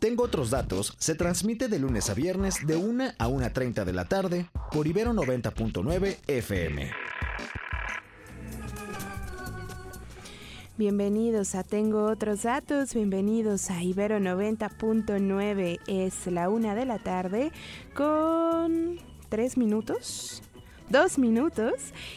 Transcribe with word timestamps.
Tengo 0.00 0.24
otros 0.24 0.50
datos. 0.50 0.94
Se 0.98 1.14
transmite 1.14 1.68
de 1.68 1.78
lunes 1.78 2.10
a 2.10 2.14
viernes 2.14 2.66
de 2.66 2.76
1 2.76 3.04
a 3.18 3.28
1.30 3.28 3.84
de 3.84 3.92
la 3.92 4.04
tarde 4.06 4.50
por 4.72 4.86
Ibero 4.86 5.12
90.9 5.12 6.16
FM. 6.26 6.90
Bienvenidos 10.78 11.54
a 11.54 11.64
Tengo 11.64 12.04
otros 12.04 12.42
datos, 12.42 12.92
bienvenidos 12.92 13.70
a 13.70 13.82
Ibero 13.82 14.18
90.9, 14.18 15.80
es 15.86 16.26
la 16.26 16.50
una 16.50 16.74
de 16.74 16.84
la 16.84 16.98
tarde 16.98 17.50
con 17.94 18.98
tres 19.30 19.56
minutos 19.56 20.42
dos 20.88 21.18
minutos 21.18 21.72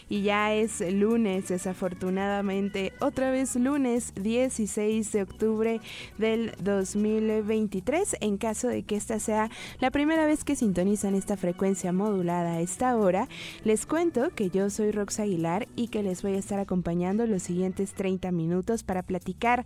y 0.09 0.21
ya 0.21 0.53
es 0.53 0.81
lunes, 0.93 1.47
desafortunadamente, 1.47 2.93
otra 2.99 3.31
vez 3.31 3.55
lunes 3.55 4.13
16 4.15 5.11
de 5.11 5.21
octubre 5.23 5.81
del 6.17 6.53
2023. 6.59 8.17
En 8.21 8.37
caso 8.37 8.67
de 8.67 8.83
que 8.83 8.95
esta 8.95 9.19
sea 9.19 9.49
la 9.79 9.91
primera 9.91 10.25
vez 10.25 10.43
que 10.43 10.55
sintonizan 10.55 11.15
esta 11.15 11.37
frecuencia 11.37 11.91
modulada 11.91 12.53
a 12.53 12.61
esta 12.61 12.95
hora, 12.95 13.27
les 13.63 13.85
cuento 13.85 14.29
que 14.35 14.49
yo 14.49 14.69
soy 14.69 14.91
Rox 14.91 15.19
Aguilar 15.19 15.67
y 15.75 15.87
que 15.87 16.03
les 16.03 16.21
voy 16.21 16.33
a 16.33 16.39
estar 16.39 16.59
acompañando 16.59 17.25
los 17.25 17.43
siguientes 17.43 17.93
30 17.93 18.31
minutos 18.31 18.83
para 18.83 19.03
platicar 19.03 19.65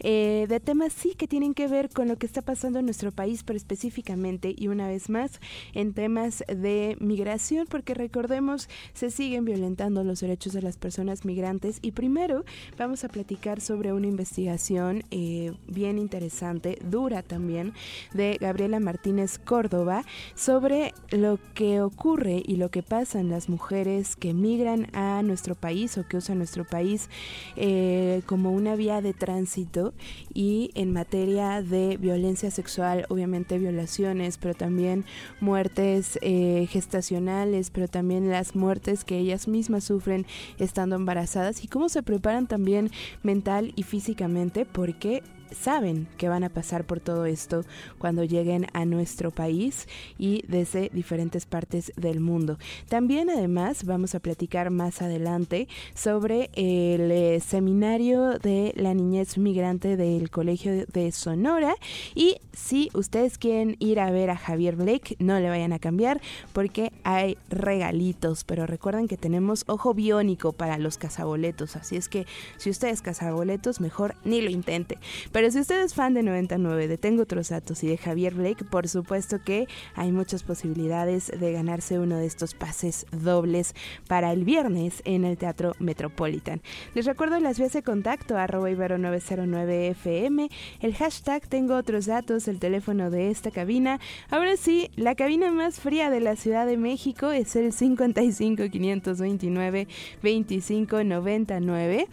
eh, 0.00 0.46
de 0.48 0.60
temas 0.60 0.92
sí 0.92 1.14
que 1.16 1.26
tienen 1.26 1.54
que 1.54 1.68
ver 1.68 1.90
con 1.90 2.08
lo 2.08 2.16
que 2.16 2.26
está 2.26 2.42
pasando 2.42 2.78
en 2.78 2.84
nuestro 2.84 3.10
país, 3.10 3.42
pero 3.42 3.56
específicamente 3.56 4.54
y 4.56 4.68
una 4.68 4.88
vez 4.88 5.10
más 5.10 5.40
en 5.72 5.92
temas 5.92 6.44
de 6.48 6.96
migración, 7.00 7.66
porque 7.68 7.94
recordemos 7.94 8.43
se 8.92 9.10
siguen 9.10 9.44
violentando 9.44 10.04
los 10.04 10.20
derechos 10.20 10.52
de 10.52 10.62
las 10.62 10.76
personas 10.76 11.24
migrantes 11.24 11.78
y 11.82 11.92
primero 11.92 12.44
vamos 12.78 13.04
a 13.04 13.08
platicar 13.08 13.60
sobre 13.60 13.92
una 13.92 14.06
investigación 14.06 15.02
eh, 15.10 15.52
bien 15.66 15.98
interesante, 15.98 16.78
dura 16.82 17.22
también, 17.22 17.72
de 18.12 18.38
Gabriela 18.40 18.80
Martínez 18.80 19.38
Córdoba 19.38 20.04
sobre 20.34 20.92
lo 21.10 21.38
que 21.54 21.80
ocurre 21.80 22.42
y 22.44 22.56
lo 22.56 22.70
que 22.70 22.82
pasa 22.82 23.20
en 23.20 23.30
las 23.30 23.48
mujeres 23.48 24.16
que 24.16 24.34
migran 24.34 24.88
a 24.94 25.22
nuestro 25.22 25.54
país 25.54 25.96
o 25.98 26.06
que 26.06 26.16
usan 26.16 26.38
nuestro 26.38 26.64
país 26.64 27.08
eh, 27.56 28.22
como 28.26 28.52
una 28.52 28.76
vía 28.76 29.00
de 29.00 29.12
tránsito 29.12 29.94
y 30.32 30.70
en 30.74 30.92
materia 30.92 31.62
de 31.62 31.96
violencia 31.96 32.50
sexual, 32.50 33.06
obviamente 33.08 33.58
violaciones, 33.58 34.38
pero 34.38 34.54
también 34.54 35.04
muertes 35.40 36.18
eh, 36.22 36.66
gestacionales, 36.70 37.70
pero 37.70 37.88
también 37.88 38.33
las 38.34 38.56
muertes 38.56 39.04
que 39.04 39.18
ellas 39.18 39.46
mismas 39.46 39.84
sufren 39.84 40.26
estando 40.58 40.96
embarazadas 40.96 41.62
y 41.62 41.68
cómo 41.68 41.88
se 41.88 42.02
preparan 42.02 42.48
también 42.48 42.90
mental 43.22 43.72
y 43.76 43.84
físicamente 43.84 44.66
porque 44.66 45.22
saben 45.50 46.06
que 46.18 46.28
van 46.28 46.44
a 46.44 46.48
pasar 46.48 46.84
por 46.84 47.00
todo 47.00 47.26
esto 47.26 47.64
cuando 47.98 48.24
lleguen 48.24 48.66
a 48.72 48.84
nuestro 48.84 49.30
país 49.30 49.88
y 50.18 50.44
desde 50.48 50.90
diferentes 50.92 51.46
partes 51.46 51.92
del 51.96 52.20
mundo. 52.20 52.58
También 52.88 53.30
además 53.30 53.84
vamos 53.84 54.14
a 54.14 54.20
platicar 54.20 54.70
más 54.70 55.02
adelante 55.02 55.68
sobre 55.94 56.50
el 56.54 57.10
eh, 57.10 57.40
seminario 57.40 58.38
de 58.38 58.72
la 58.76 58.94
niñez 58.94 59.38
migrante 59.38 59.96
del 59.96 60.30
Colegio 60.30 60.86
de 60.86 61.12
Sonora 61.12 61.76
y 62.14 62.36
si 62.52 62.90
ustedes 62.94 63.38
quieren 63.38 63.76
ir 63.78 64.00
a 64.00 64.10
ver 64.10 64.30
a 64.30 64.36
Javier 64.36 64.76
Blake, 64.76 65.16
no 65.18 65.38
le 65.40 65.48
vayan 65.48 65.72
a 65.72 65.78
cambiar 65.78 66.20
porque 66.52 66.92
hay 67.02 67.36
regalitos, 67.48 68.44
pero 68.44 68.66
recuerden 68.66 69.08
que 69.08 69.16
tenemos 69.16 69.64
ojo 69.66 69.94
biónico 69.94 70.52
para 70.52 70.78
los 70.78 70.98
cazaboletos, 70.98 71.76
así 71.76 71.96
es 71.96 72.08
que 72.08 72.26
si 72.56 72.70
ustedes 72.70 73.02
cazaboletos, 73.02 73.80
mejor 73.80 74.14
ni 74.24 74.40
lo 74.40 74.50
intente. 74.50 74.98
Pero 75.34 75.50
si 75.50 75.58
usted 75.58 75.82
es 75.82 75.94
fan 75.94 76.14
de 76.14 76.22
99, 76.22 76.86
de 76.86 76.96
Tengo 76.96 77.24
otros 77.24 77.48
datos 77.48 77.82
y 77.82 77.88
de 77.88 77.98
Javier 77.98 78.34
Blake, 78.34 78.64
por 78.64 78.86
supuesto 78.86 79.42
que 79.42 79.66
hay 79.96 80.12
muchas 80.12 80.44
posibilidades 80.44 81.26
de 81.26 81.50
ganarse 81.50 81.98
uno 81.98 82.18
de 82.18 82.26
estos 82.26 82.54
pases 82.54 83.04
dobles 83.10 83.74
para 84.06 84.30
el 84.30 84.44
viernes 84.44 85.02
en 85.04 85.24
el 85.24 85.36
Teatro 85.36 85.72
Metropolitan. 85.80 86.62
Les 86.94 87.04
recuerdo 87.04 87.40
las 87.40 87.58
vías 87.58 87.72
de 87.72 87.82
contacto 87.82 88.36
arroba 88.38 88.70
ibero 88.70 88.96
909 88.96 89.88
FM, 89.88 90.48
el 90.78 90.94
hashtag 90.94 91.44
Tengo 91.48 91.74
otros 91.74 92.06
datos, 92.06 92.46
el 92.46 92.60
teléfono 92.60 93.10
de 93.10 93.32
esta 93.32 93.50
cabina. 93.50 93.98
Ahora 94.30 94.56
sí, 94.56 94.92
la 94.94 95.16
cabina 95.16 95.50
más 95.50 95.80
fría 95.80 96.10
de 96.10 96.20
la 96.20 96.36
Ciudad 96.36 96.64
de 96.64 96.76
México 96.76 97.32
es 97.32 97.56
el 97.56 97.72
55 97.72 98.70
529 98.70 99.88
2599. 100.22 102.08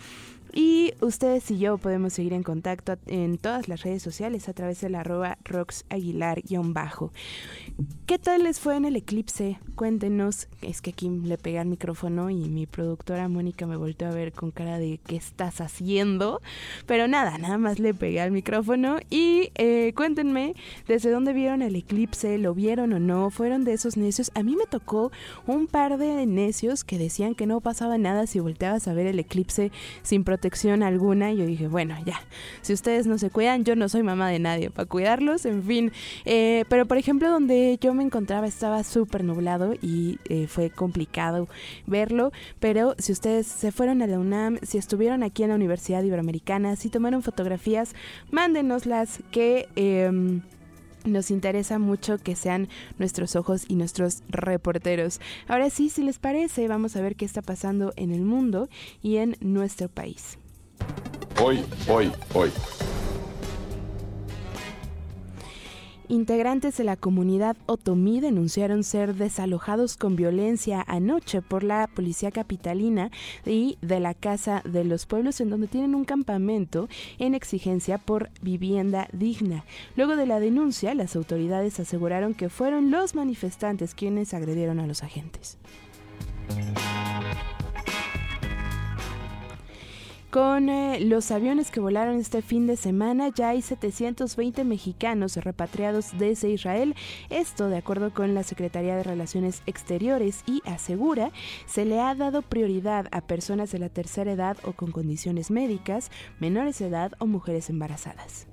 Y 0.54 0.94
ustedes 1.00 1.50
y 1.50 1.60
yo 1.60 1.78
podemos 1.78 2.12
seguir 2.12 2.34
en 2.34 2.44
contacto 2.44 2.98
en 3.08 3.38
todas 3.38 3.70
las 3.70 3.84
redes 3.84 4.04
sociales 4.04 4.50
a 4.50 4.54
través 4.54 4.82
de 4.82 4.90
la 4.90 5.00
arroba 5.00 5.38
roxaguilar-bajo. 5.46 7.14
¿Qué 8.06 8.20
tal 8.20 8.44
les 8.44 8.60
fue 8.60 8.76
en 8.76 8.84
el 8.84 8.98
eclipse? 8.98 9.60
Cuéntenos. 9.76 10.50
Es 10.62 10.82
que 10.82 10.90
aquí 10.90 11.10
le 11.10 11.38
pegué 11.38 11.60
al 11.60 11.68
micrófono 11.68 12.30
y 12.30 12.50
mi 12.50 12.66
productora 12.66 13.30
Mónica 13.30 13.66
me 13.66 13.78
volteó 13.78 14.10
a 14.10 14.12
ver 14.12 14.34
con 14.34 14.52
cara 14.52 14.78
de 14.78 15.00
¿qué 15.06 15.16
estás 15.16 15.62
haciendo? 15.62 16.42
Pero 16.86 17.08
nada, 17.08 17.38
nada 17.38 17.58
más 17.58 17.80
le 17.80 17.94
pegué 17.94 18.20
al 18.20 18.32
micrófono 18.32 18.98
y 19.10 19.52
eh, 19.56 19.94
cuéntenme 19.96 20.56
desde 20.86 21.12
dónde 21.12 21.32
vieron 21.32 21.62
el 21.62 21.78
eclipse, 21.78 22.38
lo 22.38 22.54
vieron 22.54 22.92
o 22.92 23.00
no, 23.00 23.30
fueron 23.30 23.64
de 23.64 23.72
esos 23.72 23.96
necios. 23.96 24.32
A 24.36 24.44
mí 24.44 24.58
me 24.58 24.66
tocó 24.66 25.14
un 25.48 25.68
par 25.68 25.98
de 25.98 26.26
necios 26.26 26.84
que 26.84 26.98
decían 26.98 27.36
que 27.36 27.46
no 27.46 27.62
pasaba 27.62 27.98
nada 27.98 28.28
si 28.28 28.42
volteabas 28.42 28.90
a 28.90 28.94
ver 28.94 29.08
el 29.08 29.20
eclipse 29.20 29.72
sin 30.04 30.26
protección 30.26 30.41
protección 30.42 30.82
alguna. 30.82 31.32
Y 31.32 31.38
yo 31.38 31.46
dije, 31.46 31.68
bueno, 31.68 31.96
ya, 32.04 32.20
si 32.64 32.74
ustedes 32.74 33.06
no 33.06 33.20
se 33.20 33.30
cuidan, 33.30 33.64
yo 33.64 33.76
no 33.76 33.88
soy 33.88 34.02
mamá 34.02 34.28
de 34.30 34.40
nadie 34.40 34.72
para 34.72 34.88
cuidarlos, 34.88 35.46
en 35.46 35.62
fin. 35.64 35.92
Eh, 36.26 36.66
pero 36.68 36.88
por 36.88 36.98
ejemplo, 36.98 37.30
donde 37.30 37.78
yo 37.80 37.94
me 37.94 38.04
encontraba 38.04 38.48
estaba 38.48 38.84
súper 38.84 39.24
nublado 39.24 39.76
y 39.84 40.18
eh, 40.30 40.48
fue 40.48 40.72
complicado 40.72 41.48
verlo. 41.86 42.32
Pero 42.60 42.96
si 42.98 43.12
ustedes 43.12 43.46
se 43.46 43.72
fueron 43.72 44.02
a 44.02 44.08
la 44.08 44.18
UNAM, 44.18 44.58
si 44.64 44.80
estuvieron 44.80 45.22
aquí 45.22 45.44
en 45.44 45.50
la 45.50 45.56
Universidad 45.56 46.02
Iberoamericana, 46.02 46.76
si 46.76 46.90
tomaron 46.90 47.22
fotografías, 47.22 47.94
mándenoslas 48.32 49.20
que... 49.30 49.70
Eh, 49.76 50.42
nos 51.06 51.32
interesa 51.32 51.80
mucho 51.80 52.18
que 52.18 52.36
sean 52.36 52.70
nuestros 52.98 53.36
ojos 53.36 53.66
y 53.68 53.76
nuestros 53.76 54.24
reporteros. 54.30 55.20
Ahora 55.48 55.70
sí, 55.70 55.90
si 55.90 56.04
les 56.04 56.20
parece, 56.20 56.68
vamos 56.68 56.96
a 56.96 57.02
ver 57.02 57.16
qué 57.16 57.26
está 57.26 57.42
pasando 57.42 57.94
en 57.96 58.12
el 58.12 58.22
mundo 58.22 58.70
y 59.02 59.18
en 59.18 59.38
nuestro 59.40 59.90
país. 59.90 60.38
Hoy, 61.42 61.64
hoy, 61.88 62.12
hoy. 62.34 62.52
Integrantes 66.12 66.76
de 66.76 66.84
la 66.84 66.98
comunidad 66.98 67.56
otomí 67.68 68.20
denunciaron 68.20 68.84
ser 68.84 69.16
desalojados 69.16 69.96
con 69.96 70.18
violencia 70.18 70.84
anoche 70.86 71.42
por 71.42 71.64
la 71.64 71.88
policía 71.88 72.32
capitalina 72.32 73.12
y 73.46 73.78
de 73.82 74.02
la 74.02 74.14
Casa 74.14 74.62
de 74.66 74.84
los 74.84 75.06
Pueblos 75.06 75.40
en 75.40 75.50
donde 75.50 75.68
tienen 75.68 75.96
un 75.96 76.04
campamento 76.04 76.90
en 77.18 77.34
exigencia 77.34 77.98
por 77.98 78.30
vivienda 78.42 79.08
digna. 79.14 79.64
Luego 79.96 80.18
de 80.18 80.26
la 80.26 80.42
denuncia, 80.42 80.94
las 80.96 81.16
autoridades 81.16 81.80
aseguraron 81.80 82.34
que 82.34 82.50
fueron 82.50 82.92
los 82.92 83.16
manifestantes 83.16 83.96
quienes 83.96 84.34
agredieron 84.34 84.82
a 84.82 84.88
los 84.88 85.04
agentes. 85.04 85.58
Con 90.32 90.70
eh, 90.70 91.02
los 91.02 91.30
aviones 91.30 91.72
que 91.72 91.82
volaron 91.82 92.16
este 92.16 92.42
fin 92.42 92.66
de 92.66 92.78
semana, 92.78 93.28
ya 93.36 93.50
hay 93.50 93.62
720 93.62 94.64
mexicanos 94.64 95.36
repatriados 95.36 96.18
desde 96.18 96.52
Israel. 96.52 96.96
Esto 97.30 97.68
de 97.68 97.76
acuerdo 97.76 98.14
con 98.14 98.34
la 98.34 98.44
Secretaría 98.44 98.96
de 98.96 99.04
Relaciones 99.04 99.62
Exteriores 99.66 100.46
y 100.48 100.62
asegura 100.66 101.32
se 101.66 101.84
le 101.84 102.00
ha 102.00 102.16
dado 102.16 102.44
prioridad 102.44 103.10
a 103.12 103.20
personas 103.20 103.74
de 103.74 103.80
la 103.80 103.90
tercera 103.90 104.32
edad 104.32 104.56
o 104.64 104.72
con 104.72 104.94
condiciones 104.94 105.52
médicas, 105.52 106.12
menores 106.40 106.80
de 106.80 106.88
edad 106.88 107.12
o 107.20 107.28
mujeres 107.28 107.70
embarazadas. 107.70 108.48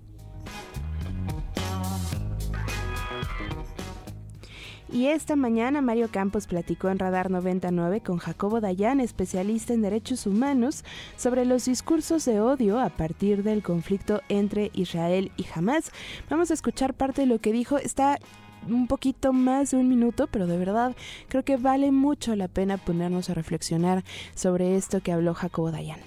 Y 4.91 5.09
esta 5.09 5.37
mañana 5.37 5.83
Mario 5.83 6.09
Campos 6.11 6.47
platicó 6.47 6.89
en 6.89 6.99
Radar 6.99 7.31
99 7.31 8.01
con 8.01 8.17
Jacobo 8.17 8.63
Dayan, 8.63 9.01
especialista 9.01 9.75
en 9.75 9.83
derechos 9.83 10.27
humanos, 10.27 10.83
sobre 11.17 11.45
los 11.45 11.67
discursos 11.67 12.25
de 12.25 12.41
odio 12.41 12.81
a 12.81 12.89
partir 12.89 13.43
del 13.43 13.63
conflicto 13.63 14.23
entre 14.31 14.71
Israel 14.73 15.31
y 15.37 15.45
Hamas. 15.55 15.93
Vamos 16.31 16.51
a 16.51 16.55
escuchar 16.55 16.95
parte 16.95 17.21
de 17.21 17.27
lo 17.27 17.39
que 17.39 17.53
dijo. 17.53 17.77
Está 17.77 18.19
un 18.67 18.87
poquito 18.87 19.35
más 19.35 19.73
de 19.73 19.77
un 19.77 19.91
minuto, 19.91 20.27
pero 20.27 20.47
de 20.47 20.57
verdad 20.57 20.97
creo 21.29 21.45
que 21.45 21.59
vale 21.59 21.93
mucho 21.93 22.35
la 22.35 22.49
pena 22.49 22.79
ponernos 22.79 23.29
a 23.29 23.35
reflexionar 23.35 24.05
sobre 24.35 24.75
esto 24.77 25.03
que 25.03 25.13
habló 25.13 25.35
Jacobo 25.35 25.71
Dayan. 25.71 26.01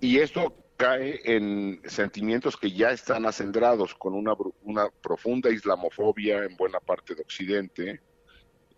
Y 0.00 0.18
esto 0.18 0.54
cae 0.78 1.20
en 1.24 1.80
sentimientos 1.84 2.56
que 2.56 2.70
ya 2.70 2.90
están 2.90 3.26
acendrados 3.26 3.94
con 3.94 4.14
una, 4.14 4.34
una 4.62 4.88
profunda 5.02 5.50
islamofobia 5.50 6.44
en 6.44 6.56
buena 6.56 6.80
parte 6.80 7.14
de 7.14 7.22
Occidente, 7.22 8.00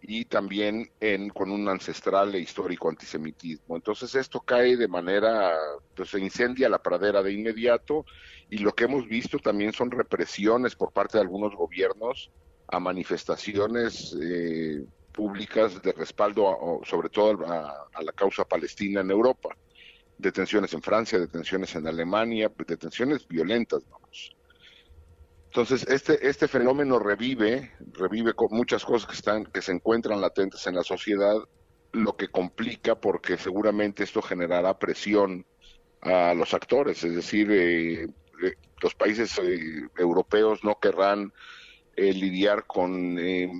y 0.00 0.26
también 0.26 0.90
en, 1.00 1.30
con 1.30 1.50
un 1.50 1.68
ancestral 1.68 2.34
e 2.34 2.40
histórico 2.40 2.88
antisemitismo. 2.88 3.76
Entonces 3.76 4.14
esto 4.14 4.40
cae 4.40 4.76
de 4.76 4.88
manera, 4.88 5.52
pues 5.94 6.10
se 6.10 6.20
incendia 6.20 6.68
la 6.68 6.82
pradera 6.82 7.22
de 7.22 7.32
inmediato 7.32 8.04
y 8.48 8.58
lo 8.58 8.72
que 8.72 8.84
hemos 8.84 9.06
visto 9.06 9.38
también 9.38 9.72
son 9.72 9.90
represiones 9.90 10.76
por 10.76 10.92
parte 10.92 11.18
de 11.18 11.22
algunos 11.22 11.54
gobiernos 11.54 12.30
a 12.68 12.78
manifestaciones 12.80 14.16
eh, 14.20 14.84
públicas 15.12 15.80
de 15.82 15.92
respaldo, 15.92 16.80
sobre 16.84 17.08
todo 17.08 17.46
a, 17.46 18.02
la 18.02 18.12
causa 18.12 18.44
palestina 18.44 19.00
en 19.00 19.10
Europa. 19.10 19.56
Detenciones 20.18 20.72
en 20.74 20.82
Francia, 20.82 21.18
detenciones 21.18 21.74
en 21.74 21.86
Alemania, 21.86 22.52
detenciones 22.66 23.26
violentas, 23.26 23.82
vamos. 23.88 24.36
Entonces, 25.56 25.88
este, 25.88 26.28
este 26.28 26.48
fenómeno 26.48 26.98
revive, 26.98 27.72
revive 27.94 28.34
con 28.34 28.48
muchas 28.50 28.84
cosas 28.84 29.08
que, 29.08 29.14
están, 29.14 29.46
que 29.46 29.62
se 29.62 29.72
encuentran 29.72 30.20
latentes 30.20 30.66
en 30.66 30.74
la 30.74 30.82
sociedad, 30.82 31.34
lo 31.92 32.14
que 32.14 32.28
complica 32.28 33.00
porque 33.00 33.38
seguramente 33.38 34.04
esto 34.04 34.20
generará 34.20 34.78
presión 34.78 35.46
a 36.02 36.34
los 36.34 36.52
actores, 36.52 37.02
es 37.04 37.14
decir, 37.14 37.50
eh, 37.50 38.02
eh, 38.02 38.54
los 38.82 38.94
países 38.94 39.38
eh, 39.38 39.88
europeos 39.96 40.62
no 40.62 40.78
querrán 40.78 41.32
lidiar 41.96 42.66
con 42.66 43.14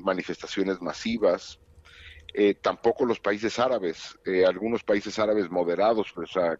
manifestaciones 0.05 0.83
masivas, 0.83 1.59
eh, 2.39 2.53
tampoco 2.53 3.07
los 3.07 3.19
países 3.19 3.59
árabes, 3.59 4.19
eh, 4.27 4.45
algunos 4.45 4.85
países 4.85 5.19
árabes 5.19 5.51
moderados, 5.51 6.13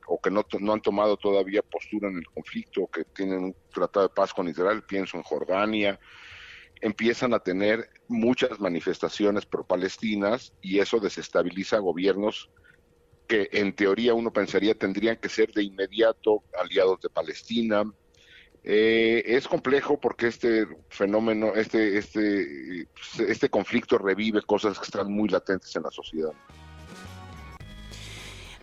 o, 0.07 0.19
que 0.19 0.31
no, 0.31 0.43
no, 0.59 0.73
han 0.73 0.81
tomado 0.81 1.19
todavía 1.19 1.61
postura 1.61 2.09
en 2.09 2.17
el 2.17 2.27
conflicto, 2.29 2.87
que 2.87 3.05
tienen 3.05 3.45
un 3.45 3.57
tratado 3.75 4.09
de 4.09 4.15
paz 4.15 4.33
con 4.33 4.49
Israel, 4.49 4.85
pienso 4.85 5.19
en 5.19 5.23
Jordania, 5.23 6.01
empiezan 6.81 7.35
a 7.35 7.41
tener 7.41 7.91
muchas 8.09 8.59
manifestaciones 8.59 9.45
pro-palestinas 9.45 10.55
y 10.63 10.79
eso 10.79 10.99
desestabiliza 10.99 11.77
gobiernos 11.77 12.49
que 13.29 13.51
en 13.53 13.75
teoría 13.75 14.15
uno 14.15 14.33
pensaría 14.33 14.75
tendrían 14.75 15.17
que 15.17 15.29
ser 15.29 15.53
de 15.53 15.63
inmediato 15.63 16.43
aliados 16.59 17.03
de 17.03 17.11
Palestina, 17.11 17.85
eh, 18.69 19.23
es 19.25 19.47
complejo 19.47 20.01
porque 20.01 20.27
este 20.27 20.67
fenómeno, 20.89 21.55
este, 21.55 21.99
este, 21.99 22.89
este 23.29 23.49
conflicto 23.49 23.97
revive 23.97 24.43
cosas 24.43 24.77
que 24.77 24.87
están 24.87 25.13
muy 25.13 25.29
latentes 25.29 25.75
en 25.77 25.85
la 25.85 25.91
sociedad. 25.93 26.33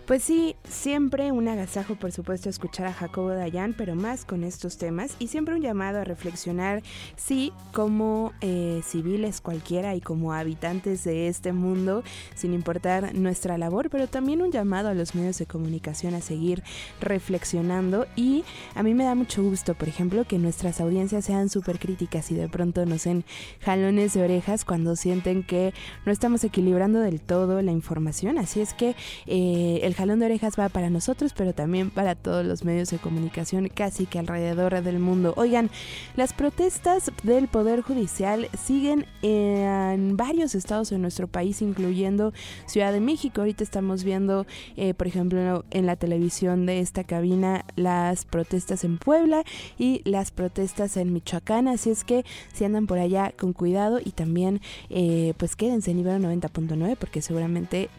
Pues 0.06 0.22
sí, 0.22 0.58
siempre 0.68 1.32
un 1.32 1.48
agasajo, 1.48 1.96
por 1.96 2.12
supuesto, 2.12 2.50
escuchar 2.50 2.88
a 2.88 2.94
Jacobo 2.94 3.30
Dayan, 3.30 3.74
pero 3.74 3.96
más 3.96 4.26
con 4.26 4.44
estos 4.44 4.78
temas 4.78 5.16
y 5.18 5.28
siempre 5.28 5.56
un 5.56 5.62
llamado 5.62 6.02
a 6.02 6.04
reflexionar, 6.04 6.84
sí, 7.16 7.54
como 7.72 8.34
eh, 8.42 8.82
civiles 8.86 9.40
cualquiera 9.40 9.96
y 9.96 10.02
como 10.02 10.34
habitantes 10.34 11.06
de 11.06 11.30
este 11.30 11.54
mundo, 11.54 12.04
sin 12.36 12.54
importar 12.54 13.16
nuestra 13.16 13.58
labor, 13.58 13.90
pero 13.90 14.08
también 14.08 14.42
un 14.42 14.52
llamado 14.52 14.90
a 14.90 14.94
los 14.94 15.16
medios 15.16 15.38
de 15.38 15.46
comunicación 15.46 16.16
a 16.16 16.20
seguir 16.22 16.64
reflexionando 17.00 18.06
y 18.18 18.44
a 18.76 18.84
mí 18.84 18.94
me 18.94 19.06
da 19.06 19.16
mucho 19.16 19.42
gusto, 19.42 19.74
por 19.74 19.88
ejemplo, 19.88 20.26
que 20.26 20.38
nuestras 20.38 20.82
audiencias 20.82 21.24
sean 21.24 21.48
súper 21.48 21.80
críticas 21.80 22.30
y 22.30 22.36
de 22.36 22.50
pronto 22.50 22.86
nos 22.86 23.06
den 23.06 23.24
jalones 23.62 24.14
de 24.16 24.24
orejas 24.24 24.66
cuando 24.66 24.98
sienten 24.98 25.44
que 25.44 25.74
no 26.06 26.12
estamos 26.12 26.44
equilibrando 26.44 27.00
del 27.00 27.22
todo 27.22 27.62
la 27.62 27.72
información, 27.72 28.38
así 28.38 28.60
es 28.60 28.74
que 28.74 28.98
eh, 29.28 29.80
el 29.84 29.93
jalón 29.94 30.20
de 30.20 30.26
orejas 30.26 30.54
va 30.60 30.70
para 30.70 30.90
nosotros, 30.90 31.34
pero 31.36 31.54
también 31.54 31.90
para 31.90 32.16
todos 32.16 32.46
los 32.46 32.64
medios 32.64 32.90
de 32.90 32.98
comunicación 32.98 33.68
casi 33.68 34.06
que 34.06 34.20
alrededor 34.20 34.82
del 34.82 35.00
mundo. 35.00 35.34
Oigan, 35.38 35.70
las 36.16 36.34
protestas 36.34 37.12
del 37.24 37.48
Poder 37.48 37.82
Judicial 37.82 38.48
siguen 38.58 39.06
en 39.22 40.18
varios 40.18 40.56
estados 40.56 40.90
de 40.90 40.98
nuestro 40.98 41.28
país, 41.28 41.62
incluyendo 41.62 42.34
Ciudad 42.66 42.92
de 42.92 43.00
México. 43.00 43.42
Ahorita 43.42 43.64
estamos 43.64 44.04
viendo, 44.04 44.46
eh, 44.78 44.94
por 44.94 45.08
ejemplo, 45.08 45.66
en 45.72 45.86
la 45.86 45.96
televisión 45.96 46.66
de 46.66 46.80
esta 46.80 47.04
cabina 47.04 47.66
las 47.76 48.26
protestas 48.26 48.84
en 48.84 48.98
Puebla 48.98 49.44
y 49.78 50.02
las 50.06 50.32
protestas 50.32 50.98
en 50.98 51.14
Michoacán. 51.14 51.68
Así 51.68 51.90
es 51.90 52.04
que 52.04 52.26
si 52.54 52.66
andan 52.66 52.88
por 52.88 53.00
allá 53.00 53.34
con 53.38 53.54
cuidado 53.54 54.00
y 54.04 54.12
también 54.12 54.62
eh, 54.90 55.34
pues 55.38 55.56
quédense 55.56 55.92
en 55.92 55.98
nivel 55.98 56.22
90.9 56.22 56.98
porque 56.98 57.22
seguramente 57.22 57.90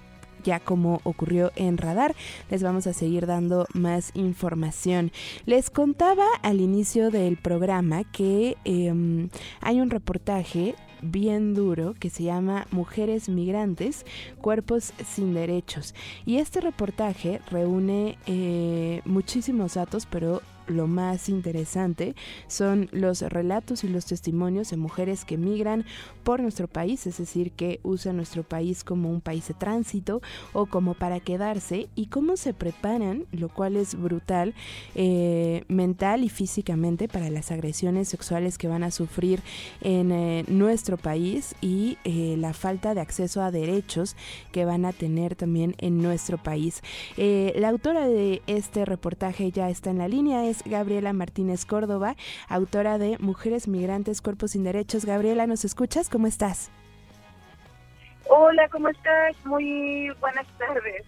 ya 0.44 0.60
como 0.60 1.00
ocurrió 1.02 1.50
en 1.56 1.78
Radar. 1.78 2.14
Les 2.50 2.62
vamos 2.62 2.86
a 2.86 2.92
seguir 2.92 3.26
dando 3.26 3.66
más 3.74 4.12
información. 4.14 5.10
Les 5.46 5.70
contaba 5.70 6.26
al 6.42 6.60
inicio 6.60 7.10
del 7.10 7.36
programa 7.36 8.04
que 8.04 8.56
em, 8.64 9.28
hay 9.60 9.80
un 9.80 9.90
reportaje 9.90 10.74
bien 11.02 11.54
duro 11.54 11.94
que 11.98 12.10
se 12.10 12.22
llama 12.22 12.66
Mujeres 12.70 13.28
Migrantes, 13.28 14.06
Cuerpos 14.40 14.92
sin 15.04 15.34
Derechos. 15.34 15.94
Y 16.24 16.38
este 16.38 16.60
reportaje 16.60 17.40
reúne 17.50 18.16
eh, 18.26 19.02
muchísimos 19.04 19.74
datos, 19.74 20.06
pero 20.06 20.40
lo 20.66 20.86
más 20.86 21.28
interesante 21.28 22.14
son 22.46 22.88
los 22.92 23.22
relatos 23.22 23.84
y 23.84 23.88
los 23.88 24.06
testimonios 24.06 24.70
de 24.70 24.76
mujeres 24.76 25.24
que 25.24 25.36
migran 25.36 25.84
por 26.22 26.40
nuestro 26.40 26.68
país, 26.68 27.06
es 27.06 27.18
decir, 27.18 27.52
que 27.52 27.80
usan 27.82 28.16
nuestro 28.16 28.42
país 28.42 28.82
como 28.82 29.10
un 29.10 29.20
país 29.20 29.48
de 29.48 29.54
tránsito 29.54 30.22
o 30.52 30.66
como 30.66 30.94
para 30.94 31.20
quedarse 31.20 31.88
y 31.94 32.06
cómo 32.06 32.36
se 32.36 32.54
preparan, 32.54 33.26
lo 33.32 33.48
cual 33.48 33.76
es 33.76 33.94
brutal, 33.94 34.54
eh, 34.94 35.64
mental 35.68 36.24
y 36.24 36.28
físicamente 36.28 37.08
para 37.08 37.30
las 37.30 37.50
agresiones 37.50 38.08
sexuales 38.08 38.58
que 38.58 38.68
van 38.68 38.82
a 38.82 38.90
sufrir 38.90 39.40
en 39.82 40.12
eh, 40.12 40.44
nuestro 40.48 40.96
país 40.96 41.54
y 41.60 41.98
eh, 42.04 42.36
la 42.38 42.54
falta 42.54 42.94
de 42.94 43.00
acceso 43.00 43.42
a 43.42 43.50
derechos 43.50 44.16
que 44.52 44.64
van 44.64 44.84
a 44.84 44.92
tener 44.92 45.36
también 45.36 45.74
en 45.78 45.98
nuestro 45.98 46.38
país. 46.38 46.82
la 47.16 47.68
autora 47.68 48.06
de 48.08 48.42
este 48.46 48.84
reportaje 48.84 49.50
ya 49.50 49.68
está 49.68 49.90
en 49.90 49.98
la 49.98 50.08
línea, 50.08 50.46
Gabriela 50.64 51.12
Martínez 51.12 51.64
Córdoba, 51.64 52.16
autora 52.48 52.98
de 52.98 53.18
Mujeres 53.18 53.68
Migrantes, 53.68 54.20
Cuerpos 54.20 54.52
sin 54.52 54.64
Derechos. 54.64 55.04
Gabriela, 55.04 55.46
¿nos 55.46 55.64
escuchas? 55.64 56.08
¿Cómo 56.08 56.26
estás? 56.26 56.70
Hola, 58.28 58.68
¿cómo 58.68 58.88
estás? 58.88 59.36
Muy 59.44 60.10
buenas 60.20 60.46
tardes. 60.58 61.04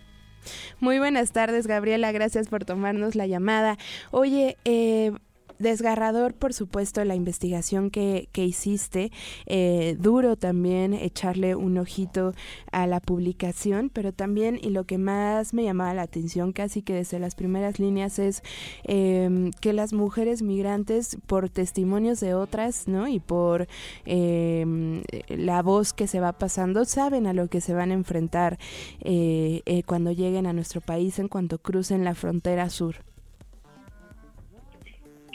Muy 0.81 0.99
buenas 0.99 1.33
tardes, 1.33 1.67
Gabriela. 1.67 2.13
Gracias 2.13 2.49
por 2.49 2.65
tomarnos 2.65 3.15
la 3.15 3.27
llamada. 3.27 3.77
Oye, 4.11 4.57
eh, 4.65 5.13
desgarrador, 5.59 6.35
por 6.35 6.53
supuesto, 6.53 7.05
la 7.05 7.15
investigación 7.15 7.91
que, 7.91 8.29
que 8.33 8.45
hiciste. 8.45 9.13
Eh, 9.47 9.97
duro 9.99 10.37
también 10.37 10.95
echarle 10.95 11.55
un 11.55 11.79
ojito 11.79 12.35
a 12.73 12.87
la 12.87 13.01
publicación, 13.01 13.91
pero 13.93 14.13
también, 14.13 14.59
y 14.63 14.71
lo 14.71 14.85
que 14.85 14.99
más 14.99 15.55
me 15.55 15.65
llamaba 15.65 15.95
la 15.95 16.03
atención, 16.03 16.53
casi 16.53 16.83
que 16.83 16.95
desde 16.95 17.19
las 17.19 17.35
primeras 17.35 17.79
líneas, 17.79 18.19
es 18.19 18.43
em, 18.85 19.51
que 19.61 19.73
las 19.73 19.93
mujeres 19.93 20.43
migrantes, 20.43 21.19
por 21.27 21.49
testimonios 21.49 22.21
de 22.21 22.35
otras, 22.35 22.89
¿no? 22.89 23.09
Y 23.09 23.21
por 23.21 23.69
em, 24.05 25.03
la 25.29 25.63
voz 25.63 25.93
que 25.93 26.07
se 26.07 26.21
va 26.21 26.33
pasando, 26.33 26.85
saben 26.85 27.27
a 27.27 27.33
lo 27.33 27.49
que 27.49 27.61
se 27.61 27.75
van 27.75 27.91
a 27.91 27.95
enfrentar 27.95 28.59
eh, 29.01 29.63
eh, 29.67 29.83
cuando 29.85 30.13
lleguen 30.13 30.47
a 30.47 30.53
nuestro 30.53 30.81
país 30.81 31.19
en 31.19 31.29
cuanto 31.29 31.59
crucen 31.59 32.05
la 32.05 32.15
frontera 32.15 32.71
sur. 32.71 32.97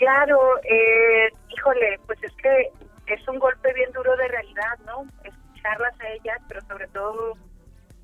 Claro, 0.01 0.57
eh, 0.63 1.29
híjole, 1.49 1.99
pues 2.07 2.17
es 2.23 2.31
que 2.37 2.71
es 3.05 3.27
un 3.27 3.37
golpe 3.37 3.71
bien 3.73 3.91
duro 3.91 4.17
de 4.17 4.27
realidad, 4.29 4.79
¿no? 4.83 5.05
Escucharlas 5.23 5.93
a 6.01 6.09
ellas, 6.09 6.41
pero 6.47 6.59
sobre 6.61 6.87
todo 6.87 7.37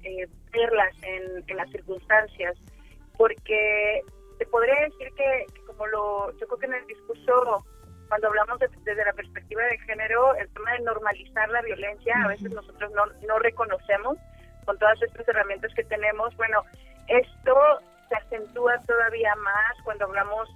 eh, 0.04 0.28
verlas 0.52 0.96
en, 1.02 1.58
las 1.58 1.68
circunstancias, 1.72 2.56
porque 3.18 4.04
te 4.38 4.46
podría 4.46 4.80
decir 4.82 5.12
que, 5.16 5.46
como 5.66 5.88
lo, 5.88 6.38
yo 6.38 6.46
creo 6.46 6.60
que 6.60 6.66
en 6.68 6.76
el 6.76 6.86
discurso, 6.86 7.66
cuando 8.10 8.28
hablamos 8.28 8.60
desde 8.60 9.04
la 9.04 9.14
perspectiva 9.14 9.64
de 9.64 9.80
género, 9.80 10.36
el 10.36 10.48
tema 10.50 10.74
de 10.74 10.82
normalizar 10.82 11.50
la 11.50 11.64
violencia, 11.64 12.14
a 12.24 12.28
veces 12.28 12.52
nosotros 12.52 12.92
no, 12.92 13.08
no 13.28 13.40
reconocemos 13.40 14.20
con 14.68 14.78
todas 14.78 15.02
estas 15.02 15.28
herramientas 15.28 15.74
que 15.74 15.84
tenemos. 15.86 16.38
Bueno, 16.38 16.62
esto 17.08 17.56
se 18.08 18.16
acentúa 18.18 18.80
todavía 18.86 19.34
más 19.38 19.82
cuando 19.84 20.06
hablamos 20.06 20.48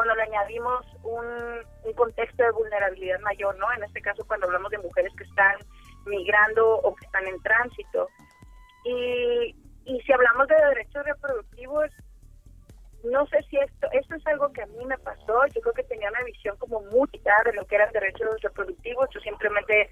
cuando 0.00 0.14
le 0.14 0.22
añadimos 0.22 0.86
un, 1.02 1.94
contexto 1.94 2.42
de 2.42 2.52
vulnerabilidad 2.52 3.20
mayor, 3.20 3.54
¿no? 3.58 3.70
En 3.76 3.84
este 3.84 4.00
caso, 4.00 4.24
cuando 4.26 4.46
hablamos 4.46 4.70
de 4.70 4.78
mujeres 4.78 5.12
que 5.14 5.24
están 5.24 5.56
migrando 6.06 6.76
o 6.76 6.94
que 6.94 7.04
están 7.04 7.26
en 7.26 7.38
tránsito. 7.42 8.08
Y, 8.86 9.54
y 9.84 10.00
si 10.00 10.10
hablamos 10.10 10.48
de 10.48 10.54
derechos 10.54 11.04
reproductivos, 11.04 11.90
no 13.04 13.26
sé 13.26 13.42
si 13.50 13.58
esto, 13.58 13.88
esto 13.92 14.14
es 14.14 14.26
algo 14.28 14.50
que 14.54 14.62
a 14.62 14.66
mí 14.68 14.86
me 14.86 14.96
pasó, 14.96 15.46
yo 15.54 15.60
creo 15.60 15.74
que 15.74 15.84
tenía 15.84 16.08
una 16.08 16.24
visión 16.24 16.56
como 16.56 16.80
muy 16.80 17.10
de 17.44 17.52
lo 17.52 17.66
que 17.66 17.74
eran 17.74 17.92
derechos 17.92 18.40
reproductivos, 18.40 19.10
yo 19.12 19.20
simplemente 19.20 19.90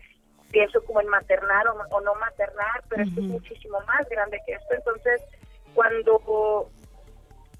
pienso 0.51 0.83
como 0.85 1.03
en 1.03 1.09
maternar 1.09 1.67
o, 1.69 2.01
no 2.01 2.15
maternar, 2.15 2.83
pero 2.89 3.03
esto 3.03 3.21
es 3.21 3.27
muchísimo 3.27 3.79
más 3.83 4.09
grande 4.09 4.41
que 4.47 4.55
esto, 4.55 4.73
entonces 4.75 5.21
cuando 5.75 6.71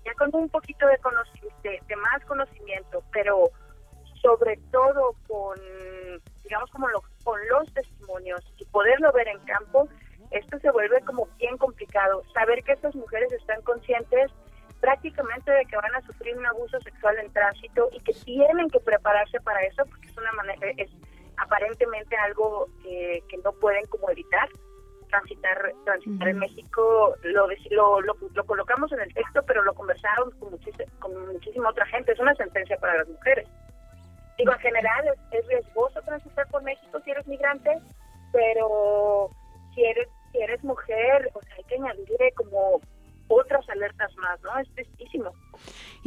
ya 0.05 0.15
con 0.15 0.31
un 0.35 0.49
poquito 0.49 0.87
de, 0.87 0.99
de, 1.63 1.97
más 1.97 2.25
conocimiento, 2.27 3.03
pero 3.13 3.51
sobre 4.23 4.59
todo 4.71 5.15
con, 5.27 5.59
digamos, 6.43 6.71
como 6.71 6.87
con 7.25 7.39
los 7.49 7.73
testimonios 7.73 8.41
y 8.59 8.65
poderlo 8.67 9.13
ver 9.13 9.29
en 9.29 9.39
campo, 9.41 9.89
esto 10.31 10.59
se 10.59 10.71
vuelve 10.71 11.01
como 11.03 11.27
bien 11.39 11.57
complicado. 11.57 12.23
Saber 12.35 12.63
que 12.65 12.73
estas 12.73 12.95
mujeres 12.95 13.33
están 13.33 13.63
conscientes 13.63 14.31
prácticamente 14.81 15.51
de 15.51 15.65
que 15.67 15.77
van 15.77 15.95
a 15.95 16.03
sufrir 16.03 16.37
un 16.37 16.47
abuso 16.47 16.79
sexual 16.81 17.19
en 17.19 17.33
tránsito 17.33 17.89
y 17.93 18.01
que 18.01 18.13
tienen 18.13 18.69
que 18.71 18.81
prepararse 18.81 19.41
para 19.41 19.61
eso 19.65 19.85
porque 19.87 20.09
es 20.09 20.17
una 20.17 20.33
manera 20.33 20.71
es 20.77 20.91
aparentemente 21.37 22.17
algo 22.17 22.69
que, 22.83 23.23
no 23.45 23.53
pueden 23.53 23.87
como 23.87 24.11
evitar 24.11 24.49
transitar 25.09 25.73
transitar 25.85 26.29
en 26.29 26.39
México 26.39 27.15
lo, 27.23 27.49
lo, 27.71 28.01
lo, 28.01 28.45
colocamos 28.47 28.93
en 28.93 29.01
el 29.01 29.15
texto 29.15 29.38
pero 29.59 29.65
lo 29.65 29.75
conversaron 29.75 30.31
con, 30.39 30.57
con 31.01 31.33
muchísima 31.33 31.71
otra 31.71 31.85
gente 31.87 32.13
es 32.13 32.21
una 32.21 32.35
sentencia 32.37 32.77
para 32.77 32.99
las 32.99 33.09
mujeres 33.09 33.49
digo 34.39 34.53
en 34.53 34.59
general 34.61 35.09
es, 35.09 35.41
es 35.41 35.47
riesgoso 35.49 36.01
transitar 36.03 36.47
por 36.47 36.63
México 36.63 37.01
si 37.05 37.11
eres 37.11 37.27
migrante 37.27 37.77
pero 38.33 39.31
si 39.75 39.85
eres 39.85 40.09
si 40.31 40.39
eres 40.39 40.63
mujer 40.63 41.29
o 41.35 41.43
sea 41.43 41.57
hay 41.57 41.65
que 41.65 41.75
añadirle 41.75 42.33
como 42.37 42.81
otras 43.29 43.69
alertas 43.69 44.15
más, 44.17 44.41
¿no? 44.43 44.59
Es 44.59 44.69
tristísimo. 44.75 45.33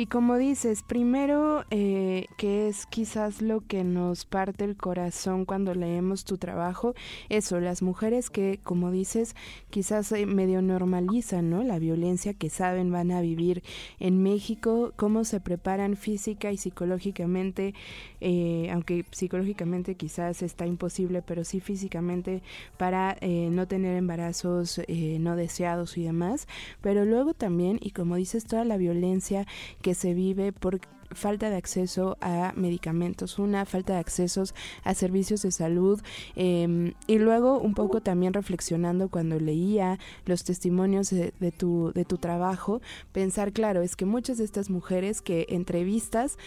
Y 0.01 0.08
como 0.08 0.38
dices, 0.38 0.81
primero, 0.81 1.63
eh, 1.70 2.25
que 2.36 2.67
es 2.67 2.88
quizás 2.88 3.39
lo 3.39 3.62
que 3.62 3.84
nos 3.84 4.25
parte 4.25 4.65
el 4.65 4.75
corazón 4.75 5.46
cuando 5.46 5.75
leemos 5.75 6.25
tu 6.25 6.39
trabajo, 6.39 6.96
eso, 7.29 7.60
las 7.60 7.84
mujeres 7.84 8.31
que, 8.31 8.60
como 8.63 8.89
dices, 8.89 9.36
quizás 9.70 10.12
eh, 10.12 10.25
medio 10.25 10.63
normalizan, 10.63 11.51
¿no? 11.51 11.62
La 11.62 11.77
violencia 11.77 12.34
que 12.34 12.50
saben 12.50 12.91
van 12.91 13.12
a 13.12 13.22
vivir 13.22 13.62
en 14.00 14.24
México, 14.24 14.91
cómo 14.96 15.24
se 15.24 15.39
preparan 15.39 15.96
física 15.96 16.51
y 16.51 16.58
psicológicamente, 16.58 17.75
eh, 18.22 18.72
aunque 18.74 19.05
psicológicamente 19.12 19.93
quizás 19.93 20.41
está 20.41 20.65
imposible, 20.65 21.22
pero 21.22 21.43
sí 21.43 21.60
físicamente 21.60 22.41
para 22.75 23.17
no 23.22 23.67
tener 23.67 23.96
embarazos 23.98 24.81
no 25.20 25.36
deseados 25.36 25.96
y 25.98 26.03
demás, 26.03 26.48
pero 26.81 27.05
luego 27.05 27.36
también, 27.36 27.77
y 27.81 27.91
como 27.91 28.15
dices, 28.15 28.46
toda 28.46 28.65
la 28.65 28.77
violencia 28.77 29.46
que 29.84 29.90
se 29.93 30.13
vive 30.13 30.51
por 30.51 30.79
falta 31.13 31.50
de 31.50 31.56
acceso 31.56 32.18
a 32.22 32.53
medicamentos, 32.56 33.39
una 33.39 33.65
falta 33.65 33.94
de 33.94 34.00
accesos 34.00 34.53
a 34.84 34.94
servicios 34.94 35.41
de 35.41 35.51
salud 35.51 36.01
em, 36.36 36.94
y 37.08 37.20
luego 37.20 37.60
un 37.60 37.74
poco 37.74 38.01
también 38.01 38.34
reflexionando 38.34 39.10
cuando 39.10 39.39
leía 39.39 40.00
los 40.25 40.44
testimonios 40.44 41.10
de, 41.10 41.53
tu, 41.56 41.91
de 41.94 42.06
tu 42.06 42.18
trabajo, 42.18 42.82
pensar, 43.12 43.53
claro, 43.53 43.82
es 43.82 43.96
que 43.96 44.06
muchas 44.06 44.38
de 44.38 44.46
estas 44.46 44.70
mujeres 44.70 45.22
que 45.22 45.46
entrevistas 45.50 46.38